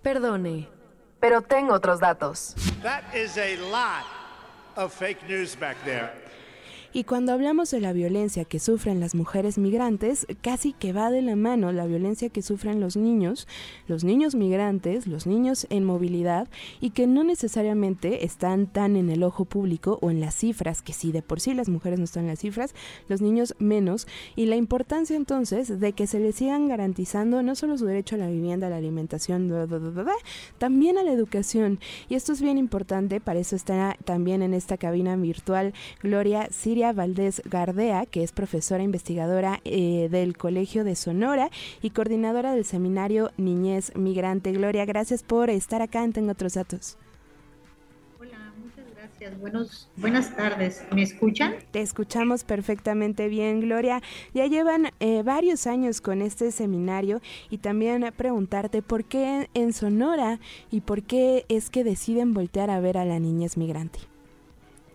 Perdone, 0.03 0.69
pero 1.21 1.43
tengo 1.43 1.75
otros 1.75 2.01
datos. 2.01 2.55
That 2.83 3.03
is 3.15 3.39
a 3.39 3.57
lot 3.71 4.05
of 4.77 4.93
fake 4.93 5.23
news 5.29 5.57
back 5.59 5.77
there. 5.85 6.22
Y 6.95 7.05
cuando 7.05 7.33
hablamos 7.33 7.71
de 7.71 7.81
la 7.81 7.95
violencia 7.95 8.45
que 8.45 8.59
sufren 8.59 9.01
las 9.01 9.15
mujeres 9.15 9.57
migrantes, 9.57 10.27
casi 10.43 10.75
que 10.75 10.93
va 10.93 11.11
de 11.11 11.23
la 11.23 11.37
mano 11.37 11.73
la 11.73 11.87
violencia 11.87 12.29
que 12.29 12.43
sufren 12.43 12.81
los 12.81 12.99
niños, 12.99 13.49
los 13.89 14.05
niños 14.05 14.35
migrantes, 14.35 15.07
los 15.07 15.27
niños 15.27 15.67
en 15.71 15.85
movilidad 15.85 16.49
y 16.83 16.91
que 16.91 17.07
no 17.07 17.25
necesariamente 17.25 18.27
están 18.27 18.67
tan 18.67 18.97
en 18.97 19.09
el 19.09 19.23
ojo 19.23 19.47
público 19.47 19.99
o 20.03 20.11
en 20.11 20.21
las 20.21 20.35
cifras, 20.35 20.83
que 20.83 20.93
si 20.93 21.13
de 21.13 21.23
por 21.23 21.41
sí 21.41 21.55
las 21.55 21.71
mujeres 21.71 21.99
no 21.99 22.05
están 22.05 22.25
en 22.25 22.31
las 22.31 22.41
cifras, 22.41 22.75
los 23.09 23.23
niños 23.23 23.55
menos, 23.59 24.07
y 24.37 24.45
la 24.45 24.57
importancia 24.57 25.17
entonces 25.17 25.81
de 25.81 25.95
que 25.95 26.07
se 26.07 26.21
les 26.21 26.35
sigan 26.35 26.69
garantizando 26.69 27.43
no 27.43 27.55
solo 27.55 27.79
su 27.79 27.87
derecho 27.87 28.17
a 28.17 28.19
la 28.19 28.29
vivienda, 28.29 28.67
a 28.67 28.71
la 28.71 28.77
alimentación, 28.77 29.51
también 30.59 30.99
a 30.99 31.05
la 31.05 31.13
educación. 31.13 31.81
Y 32.11 32.17
esto 32.17 32.33
es 32.33 32.43
bien 32.43 32.59
importante, 32.59 33.19
para 33.19 33.41
eso 33.41 33.57
está 33.57 33.97
también 34.05 34.43
en 34.43 34.53
esta 34.53 34.77
cabina 34.77 35.17
virtual 35.17 35.73
Gloria 36.03 36.49
Siria 36.51 36.82
Valdés 36.91 37.41
Gardea, 37.45 38.07
que 38.07 38.25
es 38.25 38.33
profesora 38.33 38.83
investigadora 38.83 39.61
eh, 39.65 40.09
del 40.11 40.37
Colegio 40.37 40.83
de 40.83 40.97
Sonora 40.97 41.51
y 41.81 41.91
coordinadora 41.91 42.55
del 42.55 42.65
seminario 42.65 43.31
Niñez 43.37 43.95
Migrante. 43.95 44.51
Gloria, 44.51 44.85
gracias 44.85 45.23
por 45.23 45.51
estar 45.51 45.83
acá 45.83 46.03
en 46.03 46.13
Tengo 46.13 46.33
Otros 46.33 46.55
Datos. 46.55 46.97
Hola, 48.19 48.53
muchas 48.61 48.85
gracias. 48.97 49.39
Buenos, 49.39 49.89
buenas 49.97 50.35
tardes. 50.35 50.85
¿Me 50.93 51.03
escuchan? 51.03 51.55
Te 51.71 51.81
escuchamos 51.81 52.43
perfectamente 52.43 53.29
bien, 53.29 53.61
Gloria. 53.61 54.03
Ya 54.35 54.47
llevan 54.47 54.89
eh, 54.99 55.23
varios 55.23 55.69
años 55.69 56.01
con 56.01 56.23
este 56.23 56.51
seminario 56.51 57.21
y 57.51 57.59
también 57.59 58.13
preguntarte 58.17 58.83
por 58.83 59.05
qué 59.05 59.49
en 59.55 59.73
Sonora 59.73 60.41
y 60.73 60.81
por 60.81 61.05
qué 61.05 61.45
es 61.49 61.71
que 61.71 61.85
deciden 61.85 62.35
voltear 62.35 62.71
a 62.71 62.81
ver 62.81 62.99
a 62.99 63.05
la 63.05 63.21
niñez 63.21 63.57
migrante. 63.57 64.12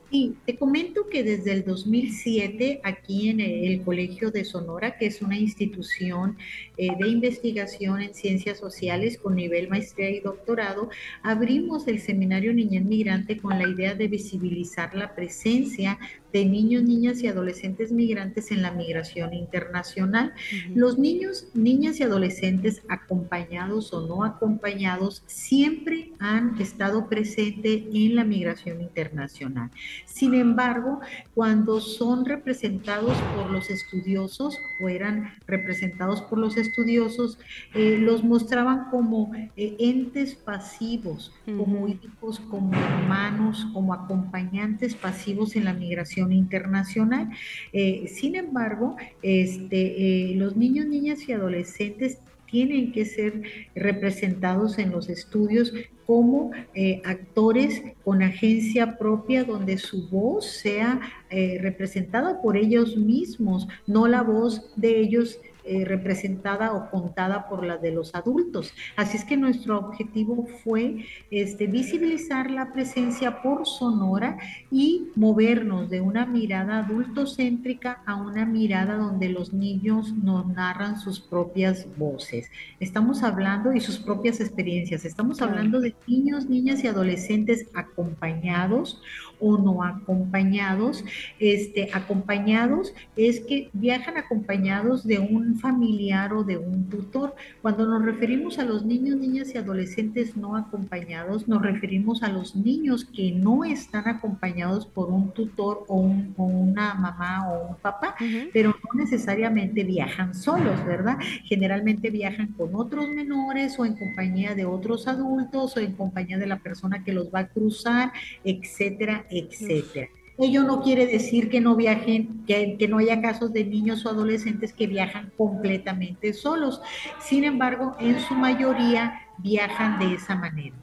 Sí, 0.10 0.38
te 0.46 0.56
comento 0.56 1.08
que 1.10 1.22
desde 1.22 1.52
el 1.52 1.66
2007 1.66 2.80
aquí 2.86 3.28
en 3.28 3.42
el 3.42 3.82
Colegio 3.82 4.32
de 4.32 4.46
Sonora, 4.46 4.98
que 4.98 5.08
es 5.08 5.22
una 5.22 5.38
institución 5.38 6.38
eh, 6.78 6.88
de 6.98 7.10
investigación 7.10 8.02
en 8.02 8.14
ciencias 8.14 8.58
sociales 8.58 9.18
con 9.18 9.36
nivel 9.36 9.68
maestría 9.68 10.10
y 10.10 10.22
doctorado, 10.22 10.90
abrimos 11.24 11.90
el 11.90 12.00
seminario 12.00 12.54
Niñez 12.54 12.86
Migrante 12.86 13.36
con 13.36 13.60
la 13.60 13.68
idea 13.68 13.96
de 13.96 14.08
visibilizar 14.08 14.96
la 14.96 15.14
presencia 15.14 16.00
de 16.34 16.46
niños, 16.46 16.84
niñas 16.84 17.22
y 17.22 17.28
adolescentes 17.28 17.92
migrantes 17.92 18.52
en 18.52 18.62
la 18.62 18.72
migración 18.72 19.34
internacional. 19.34 20.34
Los 20.76 20.98
niños, 20.98 21.48
niñas 21.54 22.00
y 22.00 22.04
adolescentes 22.04 22.82
acompañados 22.90 23.94
o 23.94 24.06
no 24.06 24.24
acompañados 24.24 25.24
siempre 25.26 26.12
han 26.20 26.60
estado 26.60 27.08
presentes 27.08 27.84
en 27.94 28.16
la 28.16 28.24
migración 28.24 28.82
internacional. 28.82 29.72
Sin 30.06 30.34
embargo, 30.34 31.00
cuando 31.34 31.80
son 31.80 32.26
representados 32.26 33.18
por 33.36 33.50
los 33.52 33.70
estudiosos 33.70 34.60
o 34.82 34.90
eran 34.90 35.36
representados 35.48 36.22
por 36.22 36.40
los 36.40 36.58
estudiosos, 36.58 37.38
eh, 37.74 37.98
los 38.00 38.24
mostraban 38.24 38.90
como 38.90 39.32
eh, 39.56 39.76
entes 39.80 40.36
pasivos, 40.36 41.32
como 41.46 41.88
hijos, 41.88 42.40
como 42.50 42.74
hermanos, 42.74 43.68
como 43.74 43.94
acompañantes 43.94 44.96
pasivos 44.96 45.56
en 45.56 45.66
la 45.66 45.74
migración 45.74 46.17
internacional. 46.32 47.30
Eh, 47.74 48.08
sin 48.08 48.36
embargo, 48.36 48.96
este, 49.22 50.32
eh, 50.32 50.36
los 50.36 50.56
niños, 50.56 50.88
niñas 50.88 51.28
y 51.28 51.34
adolescentes 51.34 52.20
tienen 52.50 52.92
que 52.94 53.06
ser 53.06 53.42
representados 53.76 54.80
en 54.80 54.92
los 54.92 55.10
estudios 55.10 55.74
como 56.06 56.52
eh, 56.74 57.02
actores 57.04 57.84
con 58.06 58.24
agencia 58.24 58.98
propia 58.98 59.44
donde 59.44 59.78
su 59.78 60.08
voz 60.08 60.46
sea 60.46 61.02
representada 61.30 62.42
por 62.42 62.56
ellos 62.56 62.96
mismos, 62.96 63.68
no 63.86 64.08
la 64.08 64.22
voz 64.22 64.72
de 64.78 65.02
ellos 65.02 65.42
eh, 65.68 65.86
representada 65.86 66.74
o 66.74 66.90
contada 66.90 67.48
por 67.50 67.66
la 67.66 67.78
de 67.78 67.92
los 67.92 68.16
adultos. 68.16 68.74
Así 68.96 69.18
es 69.18 69.26
que 69.26 69.38
nuestro 69.38 69.78
objetivo 69.78 70.48
fue 70.64 71.06
este, 71.30 71.68
visibilizar 71.68 72.50
la 72.50 72.72
presencia 72.72 73.42
por 73.42 73.66
Sonora 73.66 74.38
y 74.72 75.10
movernos 75.16 75.90
de 75.90 76.02
una 76.02 76.26
mirada 76.26 76.80
adultocéntrica 76.80 78.02
a 78.06 78.16
una 78.16 78.46
mirada 78.46 78.96
donde 78.98 79.30
los 79.30 79.54
niños 79.54 80.14
nos 80.14 80.48
narran 80.48 81.00
sus 81.00 81.20
propias 81.20 81.88
voces. 81.98 82.50
Estamos 82.80 83.24
hablando 83.24 83.74
y 83.74 83.80
sus 83.80 84.00
propias 84.00 84.40
experiencias. 84.40 85.06
Estamos 85.06 85.42
hablando 85.42 85.80
de 85.80 85.96
niños, 86.08 86.48
niñas 86.48 86.84
y 86.84 86.88
adolescentes 86.88 87.68
acompañados 87.74 89.02
o 89.40 89.58
no 89.58 89.84
acompañados. 89.84 91.04
Este, 91.40 91.90
acompañados 91.94 92.94
es 93.16 93.40
que 93.42 93.70
viajan 93.74 94.18
acompañados 94.18 95.06
de 95.06 95.20
un 95.20 95.60
familiar 95.60 96.34
o 96.34 96.44
de 96.44 96.58
un 96.58 96.90
tutor. 96.90 97.36
Cuando 97.62 97.86
nos 97.86 98.04
referimos 98.04 98.60
a 98.60 98.66
los 98.66 98.86
niños, 98.86 99.18
niñas 99.18 99.54
y 99.54 99.58
adolescentes 99.58 100.36
no 100.36 100.56
acompañados, 100.56 101.48
nos 101.48 101.62
referimos 101.62 102.24
a 102.24 102.30
los 102.30 102.56
niños 102.56 103.06
que 103.06 103.32
no 103.32 103.64
están 103.64 104.08
acompañados 104.08 104.86
por 104.86 105.10
un 105.10 105.32
tutor 105.32 105.86
o, 105.88 105.98
una 106.38 106.94
mamá 106.94 107.50
o 107.50 107.70
un 107.70 107.76
papá, 107.76 108.16
pero 108.54 108.70
no 108.70 109.00
necesariamente 109.00 109.84
viajan 109.84 110.34
solos, 110.34 110.84
¿verdad? 110.86 111.18
Generalmente 111.44 112.10
viajan 112.10 112.54
con 112.54 112.76
otros 112.76 113.10
menores 113.10 113.78
o 113.80 113.86
en 113.86 113.96
compañía 113.96 114.56
de 114.56 114.66
otros 114.66 115.08
adultos 115.08 115.76
o 115.78 115.80
en 115.80 115.94
compañía 115.94 116.38
de 116.38 116.48
la 116.48 116.60
persona 116.60 117.04
que 117.04 117.14
los 117.14 117.34
va 117.34 117.40
a 117.40 117.48
cruzar, 117.48 118.12
etcétera, 118.44 119.26
etcétera. 119.30 120.10
Ello 120.40 120.64
no 120.64 120.84
quiere 120.84 121.08
decir 121.08 121.50
que 121.50 121.62
no 121.62 121.76
viajen, 121.76 122.44
que, 122.46 122.78
que, 122.78 122.88
no 122.88 123.00
haya 123.00 123.22
casos 123.22 123.52
de 123.54 123.66
niños 123.66 124.06
o 124.06 124.10
adolescentes 124.10 124.72
que 124.72 124.86
viajan 124.86 125.32
completamente 125.36 126.32
solos. 126.34 126.80
Sin 127.20 127.44
embargo, 127.44 127.96
en 128.00 128.20
su 128.20 128.36
mayoría 128.36 129.22
viajan 129.40 129.98
de 129.98 130.14
esa 130.14 130.36
manera. 130.36 130.76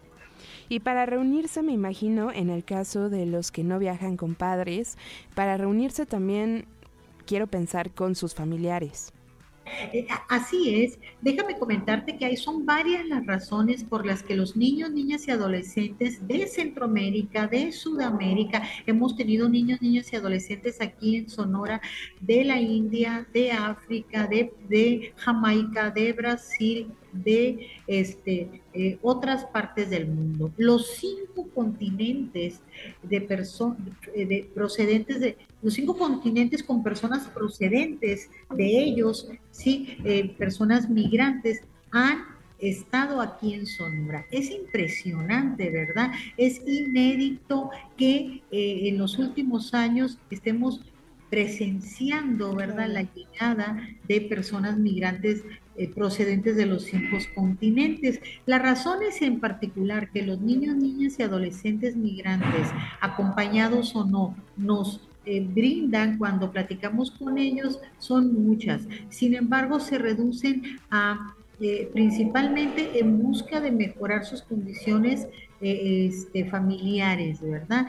Y 0.68 0.80
para 0.80 1.06
reunirse, 1.06 1.62
me 1.62 1.72
imagino, 1.72 2.32
en 2.32 2.50
el 2.50 2.64
caso 2.64 3.10
de 3.10 3.26
los 3.26 3.52
que 3.52 3.62
no 3.62 3.78
viajan 3.78 4.16
con 4.16 4.34
padres, 4.34 4.98
para 5.34 5.56
reunirse 5.56 6.04
también 6.04 6.64
quiero 7.26 7.46
pensar 7.46 7.90
con 7.90 8.14
sus 8.14 8.34
familiares. 8.34 9.12
Eh, 9.92 10.06
así 10.28 10.82
es. 10.82 10.98
Déjame 11.20 11.58
comentarte 11.58 12.16
que 12.16 12.24
hay 12.24 12.36
son 12.36 12.66
varias 12.66 13.06
las 13.06 13.24
razones 13.26 13.84
por 13.84 14.04
las 14.04 14.22
que 14.22 14.34
los 14.34 14.56
niños, 14.56 14.90
niñas 14.90 15.26
y 15.26 15.30
adolescentes 15.30 16.26
de 16.26 16.46
Centroamérica, 16.46 17.46
de 17.46 17.72
Sudamérica, 17.72 18.62
hemos 18.86 19.16
tenido 19.16 19.48
niños, 19.48 19.80
niñas 19.80 20.12
y 20.12 20.16
adolescentes 20.16 20.80
aquí 20.80 21.16
en 21.16 21.28
Sonora, 21.28 21.80
de 22.20 22.44
la 22.44 22.60
India, 22.60 23.26
de 23.32 23.52
África, 23.52 24.26
de, 24.26 25.12
Jamaica, 25.16 25.90
de 25.90 26.12
Brasil, 26.12 26.88
de 27.12 27.68
este, 27.86 28.62
eh, 28.72 28.98
otras 29.02 29.44
partes 29.46 29.88
del 29.88 30.08
mundo. 30.08 30.52
Los 30.56 30.96
cinco 30.96 31.48
continentes 31.54 32.60
de 33.02 33.20
personas 33.20 33.78
de 34.14 34.50
procedentes 34.52 35.20
de 35.20 35.36
los 35.64 35.74
cinco 35.74 35.96
continentes 35.96 36.62
con 36.62 36.82
personas 36.82 37.26
procedentes 37.28 38.28
de 38.54 38.66
ellos, 38.66 39.28
sí, 39.50 39.96
eh, 40.04 40.34
personas 40.36 40.90
migrantes 40.90 41.62
han 41.90 42.18
estado 42.58 43.22
aquí 43.22 43.54
en 43.54 43.66
Sonora. 43.66 44.26
Es 44.30 44.50
impresionante, 44.50 45.70
¿verdad? 45.70 46.12
Es 46.36 46.60
inédito 46.66 47.70
que 47.96 48.42
eh, 48.50 48.88
en 48.88 48.98
los 48.98 49.18
últimos 49.18 49.72
años 49.72 50.18
estemos 50.30 50.82
presenciando, 51.30 52.54
¿verdad?, 52.54 52.88
la 52.88 53.02
llegada 53.02 53.88
de 54.06 54.20
personas 54.20 54.76
migrantes 54.76 55.44
eh, 55.76 55.88
procedentes 55.88 56.56
de 56.56 56.66
los 56.66 56.84
cinco 56.84 57.16
continentes. 57.34 58.20
La 58.44 58.58
razón 58.58 59.02
es 59.02 59.22
en 59.22 59.40
particular 59.40 60.10
que 60.12 60.22
los 60.22 60.40
niños, 60.40 60.76
niñas 60.76 61.18
y 61.18 61.22
adolescentes 61.22 61.96
migrantes, 61.96 62.68
acompañados 63.00 63.96
o 63.96 64.04
no, 64.04 64.36
nos 64.56 65.00
eh, 65.26 65.46
brindan 65.46 66.18
cuando 66.18 66.50
platicamos 66.50 67.10
con 67.10 67.38
ellos 67.38 67.80
son 67.98 68.34
muchas. 68.46 68.82
Sin 69.08 69.34
embargo, 69.34 69.80
se 69.80 69.98
reducen 69.98 70.78
a 70.90 71.34
eh, 71.60 71.88
principalmente 71.92 72.98
en 72.98 73.22
busca 73.22 73.60
de 73.60 73.70
mejorar 73.70 74.24
sus 74.24 74.42
condiciones 74.42 75.28
este, 75.60 76.44
familiares, 76.46 77.40
¿verdad? 77.40 77.86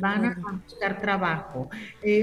van 0.00 0.24
a 0.26 0.60
buscar 0.64 1.00
trabajo. 1.00 1.68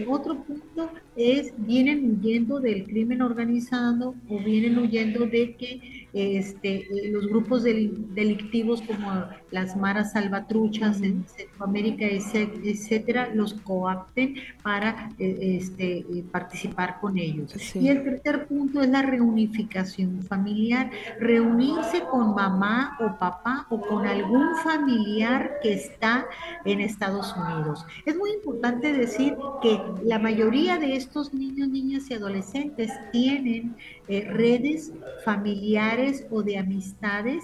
otro 0.07 0.41
punto 0.43 0.89
es 1.15 1.53
vienen 1.57 2.17
huyendo 2.17 2.59
del 2.59 2.85
crimen 2.85 3.21
organizado 3.21 4.15
o 4.29 4.39
vienen 4.39 4.77
huyendo 4.77 5.25
de 5.25 5.55
que 5.55 6.05
este, 6.15 6.77
eh, 6.77 7.11
los 7.11 7.27
grupos 7.27 7.63
delictivos 7.63 8.81
como 8.81 9.25
las 9.51 9.75
maras 9.75 10.13
salvatruchas 10.13 11.01
en 11.01 11.25
Centroamérica, 11.27 12.05
etcétera, 12.05 13.31
los 13.33 13.53
coapten 13.53 14.35
para 14.63 15.09
eh, 15.19 15.57
este, 15.59 15.97
eh, 15.97 16.23
participar 16.31 17.01
con 17.01 17.17
ellos. 17.17 17.53
Y 17.75 17.89
el 17.89 18.03
tercer 18.03 18.47
punto 18.47 18.81
es 18.81 18.89
la 18.89 19.01
reunificación 19.01 20.21
familiar, 20.23 20.89
reunirse 21.19 22.01
con 22.09 22.33
mamá 22.33 22.97
o 23.01 23.19
papá 23.19 23.67
o 23.69 23.81
con 23.81 24.07
algún 24.07 24.55
familiar 24.63 25.55
que 25.61 25.73
está 25.73 26.25
en 26.63 26.79
Estados 26.79 27.35
Unidos. 27.35 27.85
Es 28.05 28.15
muy 28.15 28.31
importante 28.31 28.93
decir 28.93 29.35
que 29.61 29.81
la 30.03 30.19
mayoría 30.19 30.77
de 30.77 30.95
estos 31.05 31.33
niños, 31.33 31.69
niñas 31.69 32.09
y 32.09 32.13
adolescentes 32.13 32.91
tienen 33.11 33.75
redes 34.07 34.91
familiares 35.23 36.25
o 36.29 36.43
de 36.43 36.57
amistades 36.57 37.43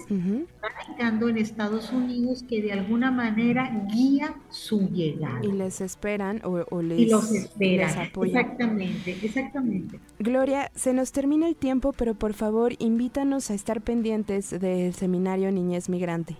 radicando 0.60 1.28
en 1.28 1.38
Estados 1.38 1.92
Unidos 1.92 2.44
que 2.48 2.62
de 2.62 2.72
alguna 2.72 3.10
manera 3.10 3.86
guía 3.92 4.34
su 4.50 4.88
llegada. 4.90 5.40
Y 5.42 5.52
les 5.52 5.80
esperan 5.80 6.40
o, 6.44 6.82
les, 6.82 6.98
y 6.98 7.06
los 7.06 7.32
esperan. 7.32 8.10
Exactamente, 8.22 9.16
exactamente. 9.22 10.00
Gloria, 10.18 10.70
se 10.74 10.92
nos 10.92 11.12
termina 11.12 11.48
el 11.48 11.56
tiempo, 11.56 11.92
pero 11.92 12.14
por 12.14 12.34
favor 12.34 12.74
invítanos 12.78 13.50
a 13.50 13.54
estar 13.54 13.80
pendientes 13.80 14.50
del 14.50 14.92
seminario 14.94 15.50
Niñez 15.50 15.88
Migrante. 15.88 16.36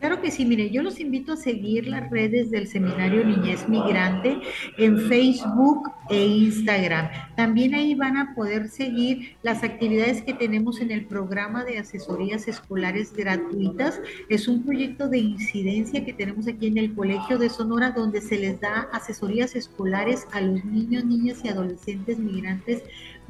Claro 0.00 0.22
que 0.22 0.30
sí, 0.30 0.46
mire, 0.46 0.70
yo 0.70 0.82
los 0.82 0.98
invito 0.98 1.34
a 1.34 1.36
seguir 1.36 1.86
las 1.86 2.08
redes 2.08 2.50
del 2.50 2.66
Seminario 2.66 3.22
Niñez 3.22 3.68
Migrante 3.68 4.40
en 4.78 4.98
Facebook 5.08 5.92
e 6.08 6.26
Instagram. 6.26 7.10
También 7.36 7.74
ahí 7.74 7.94
van 7.94 8.16
a 8.16 8.34
poder 8.34 8.68
seguir 8.68 9.36
las 9.42 9.62
actividades 9.62 10.22
que 10.22 10.32
tenemos 10.32 10.80
en 10.80 10.90
el 10.90 11.04
programa 11.04 11.64
de 11.64 11.78
asesorías 11.78 12.48
escolares 12.48 13.12
gratuitas. 13.12 14.00
Es 14.30 14.48
un 14.48 14.64
proyecto 14.64 15.06
de 15.06 15.18
incidencia 15.18 16.02
que 16.02 16.14
tenemos 16.14 16.48
aquí 16.48 16.68
en 16.68 16.78
el 16.78 16.94
Colegio 16.94 17.36
de 17.36 17.50
Sonora 17.50 17.90
donde 17.90 18.22
se 18.22 18.38
les 18.38 18.58
da 18.58 18.88
asesorías 18.92 19.54
escolares 19.54 20.26
a 20.32 20.40
los 20.40 20.64
niños, 20.64 21.04
niñas 21.04 21.44
y 21.44 21.48
adolescentes 21.48 22.18
migrantes 22.18 22.82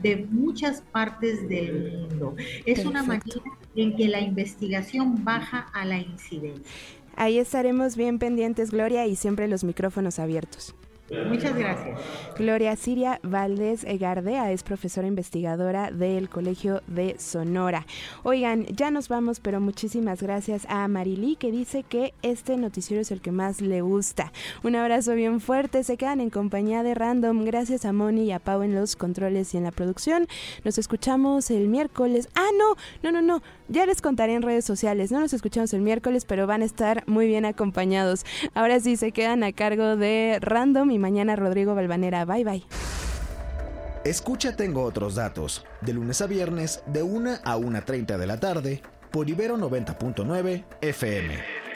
de 0.02 0.26
muchas 0.30 0.82
partes 0.82 1.48
del 1.48 1.92
mundo. 1.92 2.36
Es 2.66 2.84
una 2.84 3.02
manera 3.02 3.40
en 3.76 3.96
que 3.96 4.08
la 4.08 4.20
investigación 4.20 5.24
baja 5.24 5.68
a 5.72 5.84
la 5.84 5.98
incidencia. 5.98 6.64
Ahí 7.16 7.38
estaremos 7.38 7.96
bien 7.96 8.18
pendientes, 8.18 8.70
Gloria, 8.70 9.06
y 9.06 9.16
siempre 9.16 9.48
los 9.48 9.64
micrófonos 9.64 10.18
abiertos. 10.18 10.74
Muchas 11.10 11.56
gracias. 11.56 11.98
Gloria 12.38 12.76
Siria 12.76 13.18
Valdés 13.24 13.84
Gardea 13.98 14.52
es 14.52 14.62
profesora 14.62 15.08
investigadora 15.08 15.90
del 15.90 16.28
Colegio 16.28 16.82
de 16.86 17.16
Sonora. 17.18 17.84
Oigan, 18.22 18.64
ya 18.66 18.92
nos 18.92 19.08
vamos, 19.08 19.40
pero 19.40 19.60
muchísimas 19.60 20.22
gracias 20.22 20.66
a 20.68 20.86
Marilí 20.86 21.34
que 21.34 21.50
dice 21.50 21.82
que 21.82 22.14
este 22.22 22.56
noticiero 22.56 23.00
es 23.02 23.10
el 23.10 23.20
que 23.20 23.32
más 23.32 23.60
le 23.60 23.80
gusta. 23.80 24.32
Un 24.62 24.76
abrazo 24.76 25.14
bien 25.14 25.40
fuerte, 25.40 25.82
se 25.82 25.96
quedan 25.96 26.20
en 26.20 26.30
compañía 26.30 26.84
de 26.84 26.94
Random. 26.94 27.44
Gracias 27.44 27.84
a 27.84 27.92
Moni 27.92 28.26
y 28.26 28.32
a 28.32 28.38
Pau 28.38 28.62
en 28.62 28.74
los 28.74 28.94
controles 28.94 29.52
y 29.54 29.56
en 29.56 29.64
la 29.64 29.72
producción. 29.72 30.28
Nos 30.64 30.78
escuchamos 30.78 31.50
el 31.50 31.66
miércoles. 31.68 32.28
Ah, 32.36 32.50
no, 32.56 32.76
no, 33.02 33.10
no, 33.10 33.20
no. 33.20 33.42
Ya 33.68 33.84
les 33.84 34.00
contaré 34.00 34.34
en 34.34 34.42
redes 34.42 34.64
sociales. 34.64 35.10
No 35.10 35.18
nos 35.18 35.32
escuchamos 35.32 35.72
el 35.74 35.80
miércoles, 35.80 36.24
pero 36.24 36.46
van 36.46 36.62
a 36.62 36.66
estar 36.66 37.02
muy 37.08 37.26
bien 37.26 37.44
acompañados. 37.44 38.24
Ahora 38.54 38.78
sí 38.78 38.96
se 38.96 39.10
quedan 39.10 39.42
a 39.42 39.52
cargo 39.52 39.96
de 39.96 40.38
Random 40.40 40.90
y 40.90 40.99
mañana 41.00 41.34
Rodrigo 41.34 41.74
Balvanera. 41.74 42.24
Bye 42.24 42.44
bye. 42.44 42.64
Escucha 44.04 44.56
Tengo 44.56 44.84
otros 44.84 45.14
datos, 45.14 45.66
de 45.82 45.92
lunes 45.92 46.20
a 46.22 46.26
viernes, 46.26 46.82
de 46.86 47.02
1 47.02 47.30
a 47.44 47.56
1.30 47.56 48.16
de 48.16 48.26
la 48.26 48.40
tarde, 48.40 48.82
por 49.10 49.28
Ibero 49.28 49.58
90.9 49.58 50.64
FM. 50.80 51.69